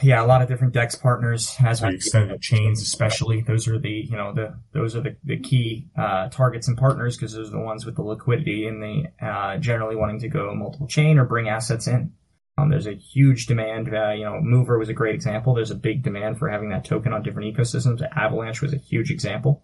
[0.04, 3.42] yeah, a lot of different DEX partners as we extend the chains, especially.
[3.42, 7.18] Those are the, you know, the, those are the, the key, uh, targets and partners
[7.18, 10.54] because those are the ones with the liquidity and the, uh, generally wanting to go
[10.54, 12.14] multiple chain or bring assets in.
[12.56, 15.56] Um, there's a huge demand, uh, you know, Mover was a great example.
[15.56, 18.08] There's a big demand for having that token on different ecosystems.
[18.16, 19.64] Avalanche was a huge example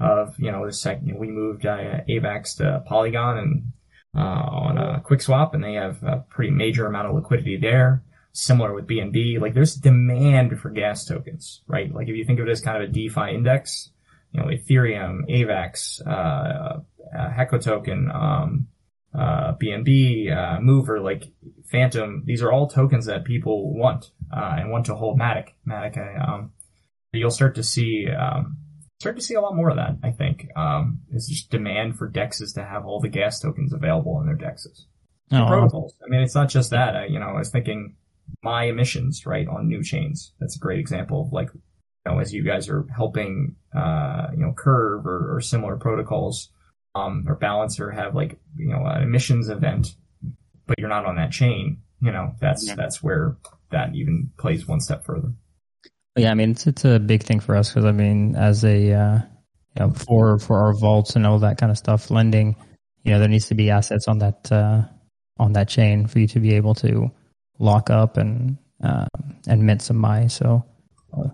[0.00, 3.72] of, you know, the second we moved, uh, AVAX to Polygon and,
[4.16, 8.02] uh, on a QuickSwap and they have a pretty major amount of liquidity there
[8.34, 9.40] similar with BNB.
[9.40, 11.92] Like there's demand for gas tokens, right?
[11.94, 13.90] Like if you think of it as kind of a DeFi index,
[14.32, 16.80] you know, Ethereum, AVAX, uh,
[17.16, 18.66] uh, Heco token, um,
[19.16, 21.24] uh, BNB, uh, Mover, like
[21.70, 25.50] Fantom, these are all tokens that people want, uh, and want to hold Matic.
[25.66, 26.52] Matic, uh, um,
[27.12, 28.58] you'll start to see, um,
[28.98, 30.48] start to see a lot more of that, I think.
[30.56, 34.36] Um, it's just demand for dexes to have all the gas tokens available in their
[34.36, 34.86] dexes.
[35.30, 35.46] Oh.
[35.46, 35.94] protocols.
[36.04, 36.96] I mean, it's not just that.
[36.96, 37.94] I, you know, I was thinking,
[38.42, 40.32] my emissions, right, on new chains.
[40.40, 41.60] That's a great example of like, you
[42.12, 46.50] know, as you guys are helping, uh, you know, Curve or, or similar protocols,
[46.94, 49.94] um, or Balancer have like, you know, an emissions event,
[50.66, 52.74] but you're not on that chain, you know, that's, yeah.
[52.74, 53.36] that's where
[53.70, 55.32] that even plays one step further.
[56.16, 58.92] Yeah, I mean, it's, it's a big thing for us because I mean, as a,
[58.92, 59.18] uh,
[59.76, 62.54] you know, for for our vaults and all that kind of stuff, lending,
[63.02, 64.82] you know, there needs to be assets on that uh,
[65.38, 67.10] on that chain for you to be able to
[67.58, 69.06] lock up and uh,
[69.46, 70.26] and mint some MAI.
[70.26, 70.64] So
[71.16, 71.28] uh,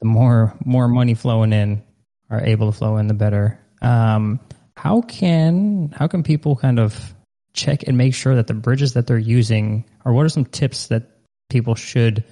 [0.00, 1.82] the more more money flowing in
[2.30, 3.58] are able to flow in, the better.
[3.82, 4.40] Um,
[4.76, 7.14] how can how can people kind of
[7.52, 10.88] check and make sure that the bridges that they're using, or what are some tips
[10.88, 11.10] that
[11.48, 12.24] people should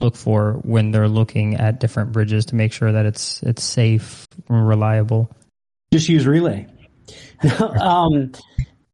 [0.00, 4.26] look for when they're looking at different bridges to make sure that it's it's safe
[4.48, 5.30] reliable?
[5.92, 6.66] Just use Relay.
[7.80, 8.32] um,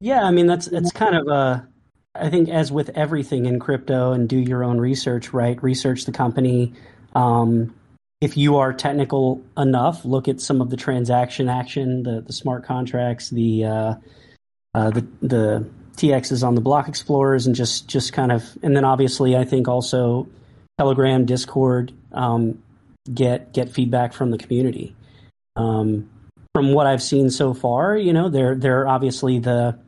[0.00, 1.68] yeah, I mean that's that's kind of a.
[2.14, 5.32] I think as with everything in crypto, and do your own research.
[5.32, 6.72] Right, research the company.
[7.14, 7.74] Um,
[8.20, 12.64] if you are technical enough, look at some of the transaction action, the the smart
[12.64, 13.94] contracts, the uh,
[14.74, 18.84] uh, the the TXs on the block explorers, and just just kind of, and then
[18.84, 20.28] obviously I think also
[20.78, 22.62] Telegram, Discord, um,
[23.12, 24.94] get get feedback from the community.
[25.56, 26.10] Um,
[26.54, 29.78] from what I've seen so far, you know, there there are obviously the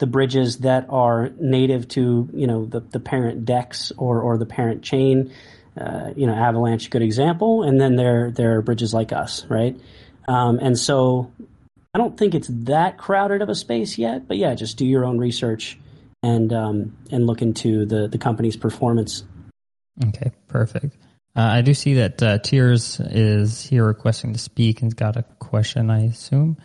[0.00, 4.46] the bridges that are native to you know the the parent DEX or or the
[4.46, 5.32] parent chain.
[5.80, 9.78] Uh, you know, Avalanche, good example, and then there there are bridges like us, right?
[10.26, 11.30] Um, and so
[11.94, 15.04] I don't think it's that crowded of a space yet, but yeah, just do your
[15.04, 15.78] own research
[16.22, 19.22] and um, and look into the the company's performance.
[20.08, 20.96] Okay, perfect.
[21.36, 25.22] Uh, I do see that uh, Tears is here requesting to speak and's got a
[25.38, 25.90] question.
[25.90, 26.56] I assume.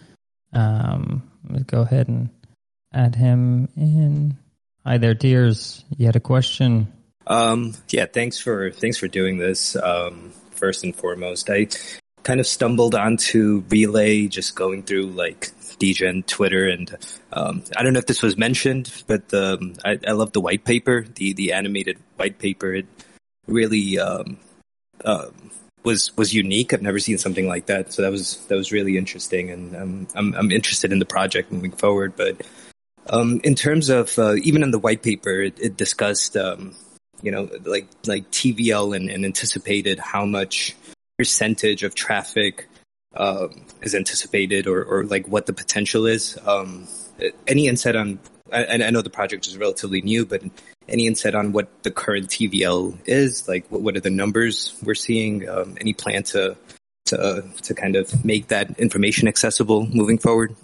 [0.52, 2.30] Um, let's go ahead and
[2.96, 4.38] add him in.
[4.86, 5.84] Hi there, Tears.
[5.98, 6.88] You had a question.
[7.28, 9.76] Um, yeah, thanks for thanks for doing this.
[9.76, 11.68] Um, first and foremost, I
[12.24, 16.96] kind of stumbled onto Relay just going through like Degen Twitter, and
[17.34, 20.64] um, I don't know if this was mentioned, but um, I, I love the white
[20.64, 22.74] paper, the the animated white paper.
[22.74, 22.86] It
[23.48, 24.38] really um,
[25.04, 25.30] uh,
[25.84, 26.74] was was unique.
[26.74, 30.08] I've never seen something like that, so that was that was really interesting, and um,
[30.14, 32.14] I'm I'm interested in the project moving forward.
[32.16, 32.46] But
[33.10, 36.76] um, in terms of uh, even in the white paper, it, it discussed um,
[37.22, 40.76] you know like like TVL and, and anticipated how much
[41.18, 42.68] percentage of traffic
[43.16, 46.38] um, is anticipated or, or like what the potential is.
[46.46, 46.88] Um,
[47.48, 48.20] any insight on,
[48.52, 50.44] I, I know the project is relatively new, but
[50.88, 53.48] any insight on what the current TVL is?
[53.48, 55.48] Like what, what are the numbers we're seeing?
[55.48, 56.58] Um, any plan to,
[57.06, 60.56] to, to kind of make that information accessible moving forward?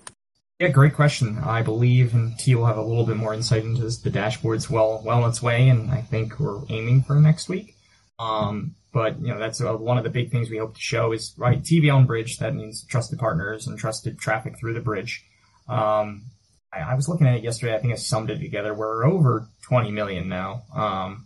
[0.62, 1.39] Yeah, great question.
[1.39, 3.97] I believe, and T will have a little bit more insight into this.
[3.97, 7.76] The dashboard's well well on its way, and I think we're aiming for next week.
[8.19, 11.13] Um, but you know that's uh, one of the big things we hope to show
[11.13, 12.38] is right TVL on bridge.
[12.38, 15.26] That means trusted partners and trusted traffic through the bridge.
[15.67, 16.26] Um,
[16.71, 17.74] I, I, was looking at it yesterday.
[17.74, 18.76] I think I summed it together.
[18.76, 20.62] We're over 20 million now.
[20.76, 21.26] Um,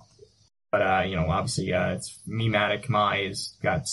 [0.72, 3.90] but uh, you know, obviously, uh, it's miMatic MAI has got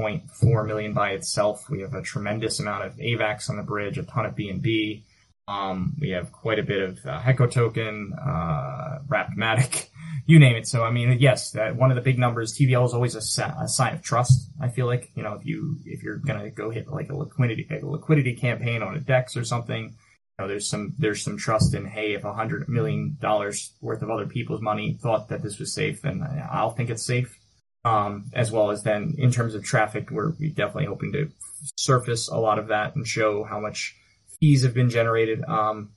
[0.00, 1.68] 6.4 million by itself.
[1.70, 5.04] We have a tremendous amount of AVAX on the bridge, a ton of BNB.
[5.48, 9.88] Um, we have quite a bit of uh, Heco token, uh, wrapped MATIC
[10.26, 10.66] you name it.
[10.66, 12.56] So I mean, yes, that one of the big numbers.
[12.56, 14.48] TVL is always a, sa- a, sign of trust.
[14.60, 17.66] I feel like you know if you if you're gonna go hit like a liquidity
[17.70, 19.94] a liquidity campaign on a DEX or something, you
[20.38, 24.10] know, there's some there's some trust in hey, if a hundred million dollars worth of
[24.10, 27.36] other people's money thought that this was safe, then I'll think it's safe.
[27.82, 31.30] Um, as well as then in terms of traffic, we're definitely hoping to
[31.76, 33.96] surface a lot of that and show how much
[34.38, 35.42] fees have been generated.
[35.44, 35.92] Um,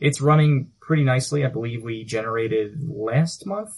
[0.00, 1.44] it's running pretty nicely.
[1.44, 3.70] I believe we generated last month.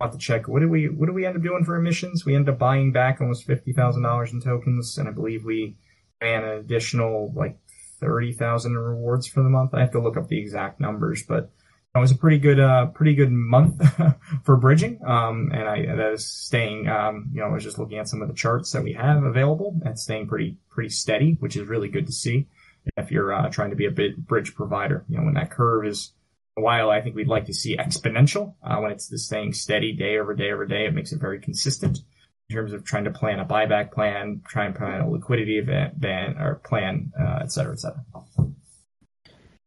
[0.00, 0.48] I'll have to check.
[0.48, 2.24] What did we what did we end up doing for emissions?
[2.24, 5.76] We ended up buying back almost fifty thousand dollars in tokens, and I believe we
[6.22, 7.58] ran an additional like
[8.00, 9.74] thirty thousand rewards for the month.
[9.74, 11.50] I have to look up the exact numbers, but
[11.94, 13.82] it was a pretty good uh pretty good month
[14.44, 15.00] for bridging.
[15.04, 16.88] Um, and I that is staying.
[16.88, 19.24] Um, you know, I was just looking at some of the charts that we have
[19.24, 19.78] available.
[19.84, 22.46] and staying pretty pretty steady, which is really good to see
[22.96, 25.04] if you're uh, trying to be a bridge provider.
[25.08, 26.12] You know, when that curve is
[26.56, 28.54] a while, I think we'd like to see exponential.
[28.62, 31.40] Uh, when it's just staying steady day over day over day, it makes it very
[31.40, 31.98] consistent
[32.48, 36.00] in terms of trying to plan a buyback plan, try and plan a liquidity event,
[36.00, 38.04] ban or plan, uh, et cetera, et cetera.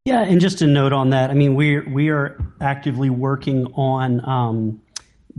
[0.06, 1.30] Yeah, and just a note on that.
[1.30, 4.82] I mean, we're we are actively working on um,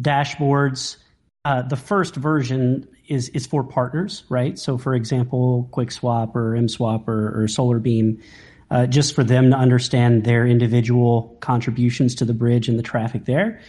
[0.00, 0.96] dashboards.
[1.44, 4.58] Uh, the first version is is for partners, right?
[4.58, 8.22] So, for example, QuickSwap or MSwap or, or Solarbeam,
[8.70, 13.26] uh, just for them to understand their individual contributions to the bridge and the traffic
[13.26, 13.60] there.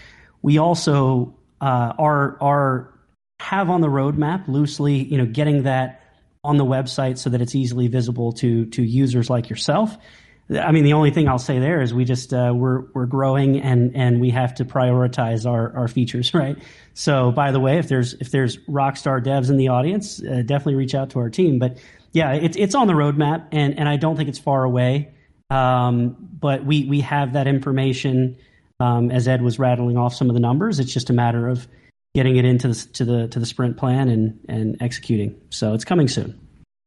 [0.43, 2.98] We also uh, are are
[3.41, 6.04] have on the roadmap loosely, you know, getting that
[6.46, 9.98] on the website so that it's easily visible to to users like yourself.
[10.50, 13.60] I mean, the only thing I'll say there is we just uh, we're we're growing
[13.60, 16.58] and and we have to prioritize our our features, right?
[16.93, 20.76] So, by the way, if there's if there's Rockstar devs in the audience, uh, definitely
[20.76, 21.58] reach out to our team.
[21.58, 21.80] But
[22.12, 25.14] yeah, it's it's on the roadmap, and and I don't think it's far away.
[25.50, 28.38] Um, but we we have that information.
[28.80, 31.66] Um, as Ed was rattling off some of the numbers, it's just a matter of
[32.14, 35.39] getting it into the to the to the sprint plan and and executing.
[35.50, 36.39] So it's coming soon.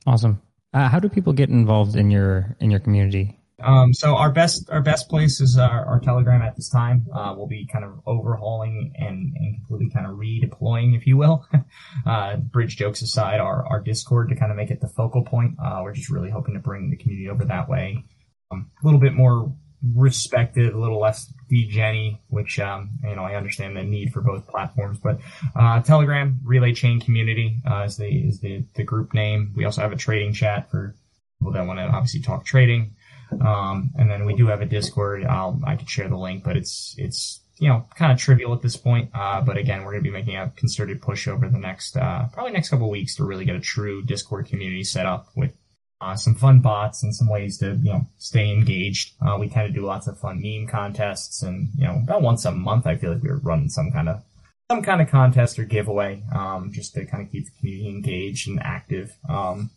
[0.07, 0.41] Awesome.
[0.75, 3.38] Uh, how do people get involved in your in your community?
[3.63, 7.07] Um, so our best our best place is our, our Telegram at this time.
[7.13, 11.47] Uh, we'll be kind of overhauling and, and completely kind of redeploying, if you will.
[12.07, 15.57] uh, bridge jokes aside, our, our Discord to kind of make it the focal point.
[15.63, 18.05] Uh, we're just really hoping to bring the community over that way.
[18.51, 19.53] Um, a little bit more
[19.95, 24.47] respected, a little less degeny, which um, you know I understand the need for both
[24.47, 24.99] platforms.
[25.03, 25.19] But
[25.57, 29.53] uh, Telegram Relay Chain Community uh, is the is the the group name.
[29.57, 30.95] We also have a trading chat for
[31.39, 32.95] people that want to obviously talk trading.
[33.33, 35.24] Um, and then we do have a Discord.
[35.24, 38.62] I'll, I could share the link, but it's, it's, you know, kind of trivial at
[38.62, 39.11] this point.
[39.14, 42.26] Uh, but again, we're going to be making a concerted push over the next, uh,
[42.33, 45.53] probably next couple weeks to really get a true Discord community set up with,
[46.01, 49.14] uh, some fun bots and some ways to, you know, stay engaged.
[49.20, 52.45] Uh, we tend to do lots of fun meme contests and, you know, about once
[52.45, 54.22] a month, I feel like we're running some kind of,
[54.70, 58.49] some kind of contest or giveaway, um, just to kind of keep the community engaged
[58.49, 59.16] and active.
[59.29, 59.70] Um,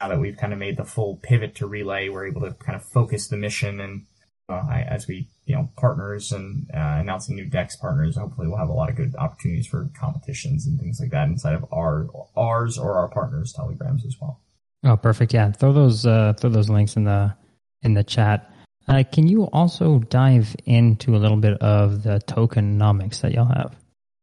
[0.00, 2.76] now that we've kind of made the full pivot to relay, we're able to kind
[2.76, 4.06] of focus the mission and
[4.50, 8.58] uh, I, as we, you know, partners and uh, announcing new Dex partners, hopefully we'll
[8.58, 12.08] have a lot of good opportunities for competitions and things like that inside of our
[12.36, 14.40] ours or our partners' telegrams as well.
[14.82, 15.32] Oh, perfect.
[15.32, 17.34] Yeah, throw those uh, throw those links in the
[17.82, 18.52] in the chat.
[18.88, 23.76] Uh, can you also dive into a little bit of the tokenomics that y'all have?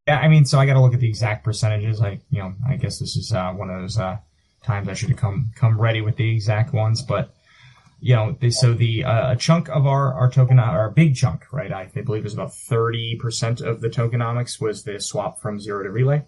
[0.07, 1.99] Yeah, I mean, so I got to look at the exact percentages.
[1.99, 4.17] Like, you know, I guess this is uh, one of those uh,
[4.63, 7.33] times I should have come come ready with the exact ones, but
[7.99, 11.51] you know, they, so the uh, a chunk of our our token, our big chunk,
[11.51, 11.71] right?
[11.71, 15.59] I, I believe it was about thirty percent of the tokenomics was the swap from
[15.59, 16.25] zero to relay.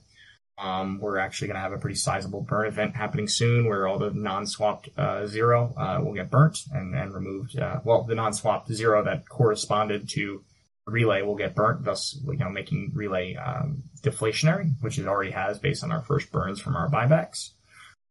[0.57, 3.97] Um, we're actually going to have a pretty sizable burn event happening soon, where all
[3.97, 7.57] the non-swapped uh, zero uh, will get burnt and, and removed.
[7.57, 10.43] Uh, well, the non-swapped zero that corresponded to
[10.85, 15.59] relay will get burnt, thus you know making relay um, deflationary, which it already has
[15.59, 17.51] based on our first burns from our buybacks.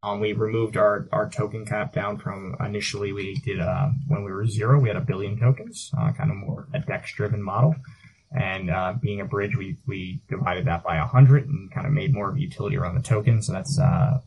[0.03, 4.31] Um, we removed our, our token cap down from initially we did uh, when we
[4.31, 7.75] were zero we had a billion tokens, uh, kind of more a dex driven model,
[8.31, 12.15] and uh, being a bridge we we divided that by hundred and kind of made
[12.15, 13.49] more of a utility around the tokens.
[13.49, 14.21] So that's uh,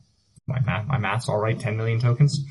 [0.46, 2.44] my math my math's all right, ten million tokens.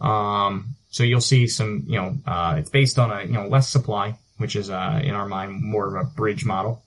[0.00, 3.70] Um, so you'll see some you know uh, it's based on a you know less
[3.70, 6.82] supply, which is uh, in our mind more of a bridge model.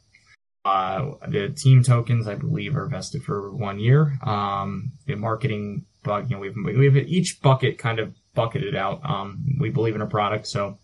[0.66, 4.18] Uh, the team tokens, I believe, are vested for one year.
[4.24, 9.02] Um, the marketing bug, you know, we've, we've each bucket kind of bucketed out.
[9.04, 10.78] Um, we believe in a product, so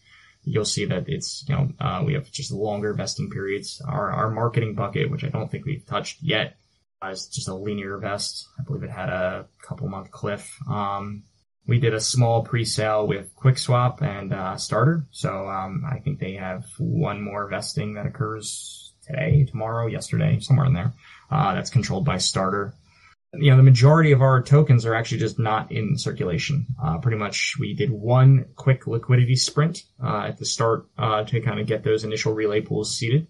[0.43, 3.81] you'll see that it's, you know, uh, we have just longer vesting periods.
[3.87, 6.57] Our, our marketing bucket, which I don't think we've touched yet,
[7.03, 8.47] uh, is just a linear vest.
[8.59, 10.57] I believe it had a couple month cliff.
[10.69, 11.23] Um,
[11.67, 16.33] we did a small pre-sale with QuickSwap and uh, Starter, so um, I think they
[16.33, 20.93] have one more vesting that occurs today, tomorrow, yesterday, somewhere in there.
[21.31, 22.73] Uh, that's controlled by Starter.
[23.33, 26.67] You know, the majority of our tokens are actually just not in circulation.
[26.81, 31.41] Uh, pretty much we did one quick liquidity sprint, uh, at the start, uh, to
[31.41, 33.27] kind of get those initial relay pools seated.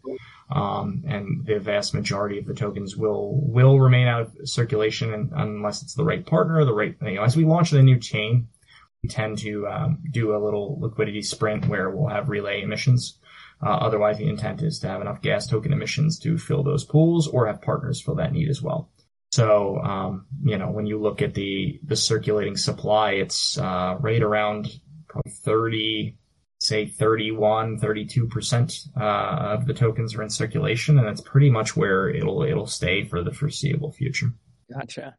[0.51, 5.82] Um, and the vast majority of the tokens will, will remain out of circulation unless
[5.82, 8.47] it's the right partner the right, you know, as we launch the new chain,
[9.01, 13.17] we tend to, um, do a little liquidity sprint where we'll have relay emissions.
[13.62, 17.28] Uh, otherwise, the intent is to have enough gas token emissions to fill those pools
[17.28, 18.89] or have partners fill that need as well.
[19.32, 24.22] So, um, you know, when you look at the, the circulating supply, it's, uh, right
[24.22, 26.18] around probably 30,
[26.60, 30.97] say 31, 32%, uh, of the tokens are in circulation.
[30.97, 34.28] And that's pretty much where it'll, it'll stay for the foreseeable future.
[34.72, 35.16] Gotcha.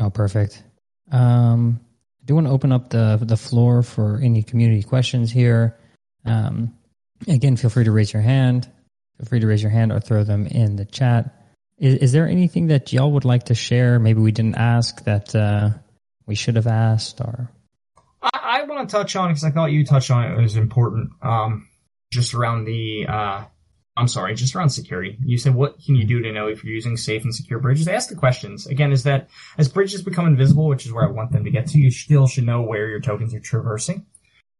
[0.00, 0.64] Oh, perfect.
[1.12, 1.80] Um,
[2.22, 5.78] I do want to open up the, the floor for any community questions here.
[6.24, 6.74] Um,
[7.28, 8.70] Again, feel free to raise your hand.
[9.18, 11.34] Feel free to raise your hand or throw them in the chat.
[11.78, 13.98] Is, is there anything that y'all would like to share?
[13.98, 15.70] Maybe we didn't ask that uh,
[16.26, 17.50] we should have asked, or
[18.22, 20.38] I, I want to touch on because I thought you touched on it.
[20.38, 21.10] It was important.
[21.22, 21.68] Um,
[22.12, 23.44] just around the, uh,
[23.96, 25.16] I'm sorry, just around security.
[25.24, 27.88] You said, what can you do to know if you're using safe and secure bridges?
[27.88, 28.66] Ask the questions.
[28.66, 31.66] Again, is that as bridges become invisible, which is where I want them to get
[31.68, 34.06] to, you still should know where your tokens are traversing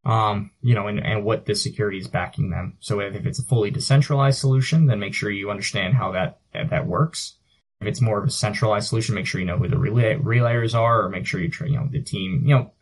[0.04, 2.76] um, you know, and, and what the security is backing them.
[2.80, 6.70] So if, it's a fully decentralized solution, then make sure you understand how that, that,
[6.70, 7.36] that works.
[7.80, 10.74] If it's more of a centralized solution, make sure you know who the relay, relayers
[10.74, 12.72] are, or make sure you, you know, the team, you know,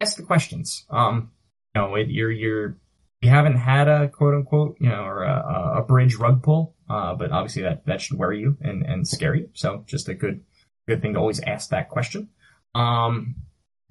[0.00, 0.84] ask the questions.
[0.90, 1.30] Um,
[1.74, 2.76] you know, it, you're, you're,
[3.20, 7.14] you haven't had a quote unquote, you know, or a, a bridge rug pull, uh,
[7.14, 9.48] but obviously that, that should worry you and, and scare you.
[9.54, 10.44] So just a good,
[10.88, 12.28] good thing to always ask that question.
[12.74, 13.36] Um,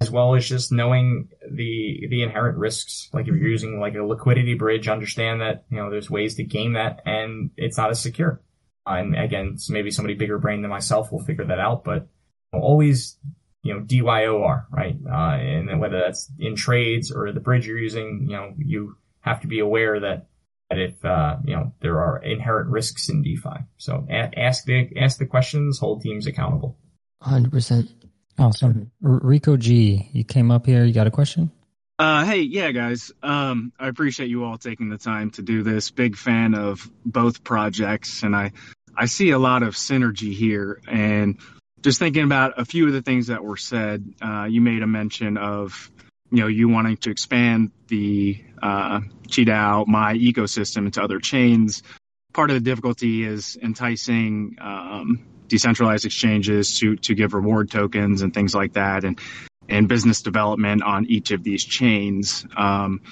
[0.02, 3.08] as well as just knowing the the inherent risks.
[3.12, 6.44] Like if you're using like a liquidity bridge, understand that you know there's ways to
[6.44, 8.40] game that, and it's not as secure.
[8.86, 12.08] Uh, and again, maybe somebody bigger brain than myself will figure that out, but
[12.52, 13.16] always
[13.62, 18.26] you know DYOR right, uh, and whether that's in trades or the bridge you're using,
[18.28, 20.26] you know you have to be aware that
[20.68, 23.64] that if uh, you know there are inherent risks in DeFi.
[23.76, 26.76] So a- ask the ask the questions, hold teams accountable.
[27.20, 27.90] Hundred percent.
[28.38, 28.90] Awesome.
[29.00, 30.84] Rico G, you came up here.
[30.84, 31.50] You got a question?
[31.98, 33.12] Uh, hey, yeah, guys.
[33.22, 35.90] Um, I appreciate you all taking the time to do this.
[35.90, 38.52] Big fan of both projects, and I,
[38.96, 40.80] I see a lot of synergy here.
[40.88, 41.38] And
[41.80, 44.86] just thinking about a few of the things that were said, uh, you made a
[44.86, 45.90] mention of,
[46.30, 51.82] you know, you wanting to expand the uh, QiDAO MAI ecosystem into other chains.
[52.32, 58.32] Part of the difficulty is enticing um, decentralized exchanges to to give reward tokens and
[58.32, 59.20] things like that, and
[59.68, 62.46] and business development on each of these chains.
[62.56, 63.02] Um,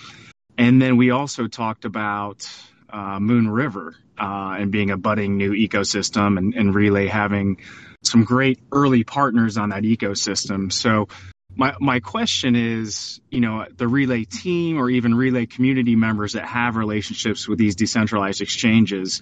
[0.56, 2.48] and then we also talked about
[2.88, 7.58] uh, Moonriver uh, and being a budding new ecosystem, and, and Relay having
[8.02, 10.72] some great early partners on that ecosystem.
[10.72, 11.08] So
[11.54, 16.46] my my question is, you know, the relay team or even relay community members that
[16.46, 19.20] have relationships with these decentralized exchanges,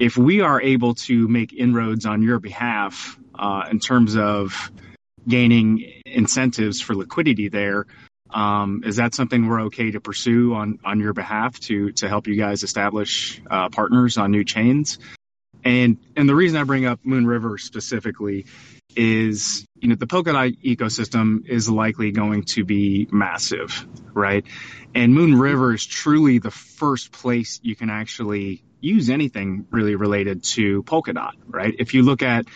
[0.00, 4.72] if we are able to make inroads on your behalf uh, in terms of
[5.28, 7.86] gaining incentives for liquidity there,
[8.30, 12.26] um, is that something we're okay to pursue on on your behalf to to help
[12.26, 14.98] you guys establish uh, partners on new chains?
[15.64, 18.46] And and the reason I bring up Moonriver specifically
[18.96, 24.46] is you know the Polkadot ecosystem is likely going to be massive, right?
[24.94, 30.82] And Moonriver is truly the first place you can actually use anything really related to
[30.82, 31.74] Polkadot, right?
[31.78, 32.46] If you look at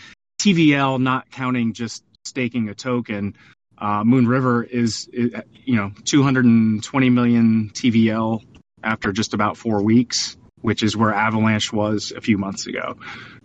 [0.41, 3.37] TVL, not counting just staking a token,
[3.79, 5.33] uh, Moonriver is, is,
[5.65, 8.43] you know, 220 million TVL
[8.83, 12.97] after just about four weeks, which is where Avalanche was a few months ago,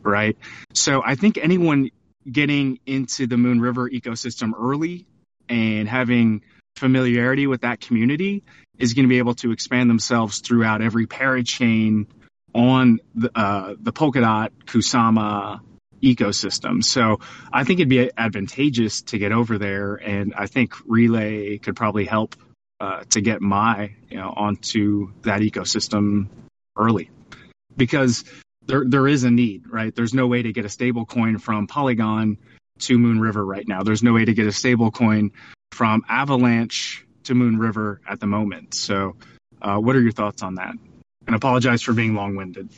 [0.02, 0.38] right?
[0.74, 1.90] So I think anyone
[2.30, 5.08] getting into the Moonriver ecosystem early
[5.48, 6.44] and having
[6.76, 8.44] familiarity with that community
[8.78, 12.08] is going to be able to expand themselves throughout every parachain
[12.60, 15.62] on the, uh, the Polkadot Kusama
[16.04, 16.84] ecosystem.
[16.84, 17.20] So
[17.52, 22.06] I think it'd be advantageous to get over there, and I think Relay could probably
[22.06, 22.36] help
[22.80, 26.28] uh, to get MAI you know onto that ecosystem
[26.78, 27.10] early
[27.76, 28.24] because
[28.66, 29.94] there there is a need, right?
[29.94, 32.38] There's no way to get a stable coin from Polygon
[32.80, 33.84] to Moonriver right now.
[33.84, 35.32] There's no way to get a stable coin
[35.72, 38.74] from Avalanche to Moonriver at the moment.
[38.74, 39.16] So,
[39.62, 40.76] uh, what are your thoughts on that?
[41.30, 42.70] And apologize for being long winded.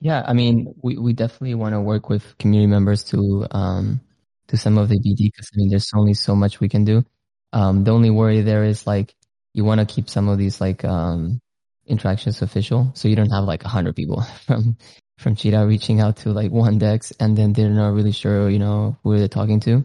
[0.00, 4.00] Yeah, I mean, we, we definitely want to work with community members to um
[4.48, 7.04] to some of the BD because I mean, there's only so much we can do.
[7.52, 9.14] Um, the only worry there is like
[9.54, 11.40] you want to keep some of these like um
[11.86, 14.76] interactions official, so you don't have like a hundred people from
[15.18, 18.58] from QiDAO reaching out to like one Dex and then they're not really sure, you
[18.58, 19.84] know, who they're talking to.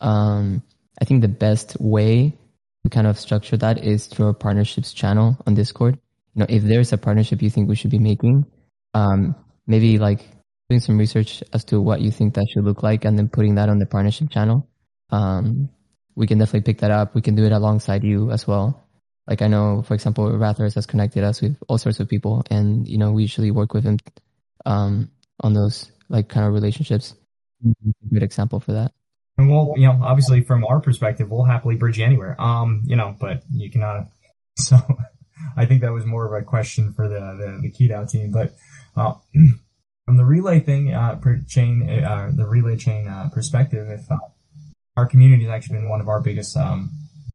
[0.00, 0.62] Um,
[1.02, 2.38] I think the best way
[2.84, 5.98] to kind of structure that is through our partnerships channel on Discord.
[6.34, 8.46] You know, if there's a partnership you think we should be making,
[8.92, 9.34] um,
[9.66, 10.20] maybe like
[10.68, 13.56] doing some research as to what you think that should look like and then putting
[13.56, 14.68] that on the partnership channel.
[15.10, 15.68] Um,
[16.16, 17.14] we can definitely pick that up.
[17.14, 18.88] We can do it alongside you as well.
[19.26, 22.86] Like I know, for example, Rathers has connected us with all sorts of people and,
[22.86, 23.98] you know, we usually work with him,
[24.66, 25.10] um,
[25.40, 27.14] on those like kind of relationships.
[28.12, 28.92] Good example for that.
[29.38, 32.40] And we'll, you know, obviously from our perspective, we'll happily bridge anywhere.
[32.40, 34.08] Um, you know, but you cannot.
[34.56, 34.76] So
[35.56, 38.30] I think that was more of a question for the the, the QiDAO team.
[38.30, 38.54] But
[38.96, 39.14] uh,
[40.04, 44.18] from the relay thing, uh, chain, uh, the relay chain uh, perspective, if uh,
[44.96, 46.90] our community has actually been one of our biggest um,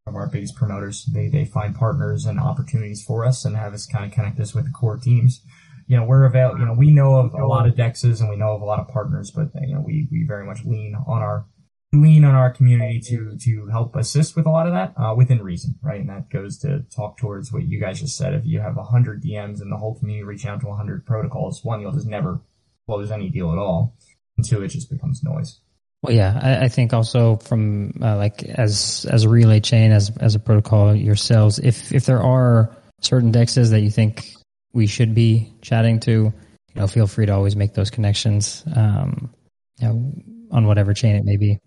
[0.07, 3.85] of our biggest promoters, they they find partners and opportunities for us and have us
[3.85, 5.41] kind of connect us with the core teams.
[5.87, 6.57] You know, we're avail.
[6.57, 8.79] You know, we know of a lot of dexes and we know of a lot
[8.79, 11.45] of partners, but you know, we we very much lean on our
[11.91, 15.41] lean on our community to to help assist with a lot of that uh, within
[15.41, 15.99] reason, right?
[15.99, 18.33] And that goes to talk towards what you guys just said.
[18.33, 21.81] If you have hundred DMs and the whole community reaching out to hundred protocols, one,
[21.81, 22.41] you'll just never
[22.85, 23.95] close any deal at all,
[24.37, 25.59] and two, it just becomes noise.
[26.01, 30.15] Well, yeah, I, I think also from uh, like as as a Relay chain, as
[30.17, 34.29] as a protocol yourselves, if if there are certain dexes that you think
[34.73, 36.33] we should be chatting to, you
[36.75, 39.33] know, feel free to always make those connections, um,
[39.79, 40.13] you know,
[40.51, 41.59] on whatever chain it may be.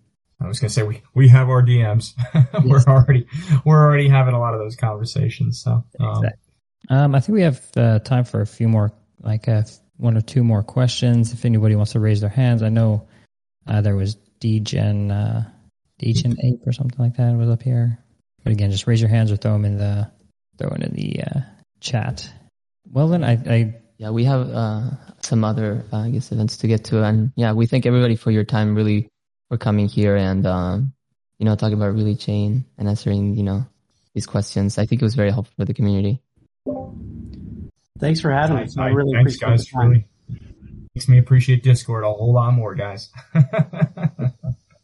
[0.45, 2.15] I was gonna say we, we have our DMs.
[2.65, 3.27] we're already
[3.65, 5.61] we're already having a lot of those conversations.
[5.63, 6.53] So um, exactly.
[6.91, 9.63] um, I think we have uh, time for a few more, like uh,
[9.97, 11.33] one or two more questions.
[11.33, 13.09] If anybody wants to raise their hands, I know
[13.67, 15.49] uh, there was DGen uh,
[16.03, 17.99] DGen Ape or something like that was up here.
[18.43, 20.11] But again, just raise your hands or throw them in the
[20.59, 21.41] throw it in the uh,
[21.81, 22.31] chat.
[22.91, 24.91] Well, then I, I yeah, we have uh,
[25.21, 28.31] some other uh, I guess events to get to, and yeah, we thank everybody for
[28.31, 29.09] your time, really,
[29.53, 30.95] for coming here and um,
[31.37, 33.67] you know talking about Relay Chain and answering you know
[34.15, 34.79] these questions.
[34.79, 36.23] I think it was very helpful for the community.
[37.99, 38.79] Thanks for having us.
[38.79, 39.65] I really Thanks, appreciate guys.
[39.67, 39.91] the time.
[39.91, 40.07] Really
[40.95, 43.11] makes me appreciate Discord a whole lot more, guys.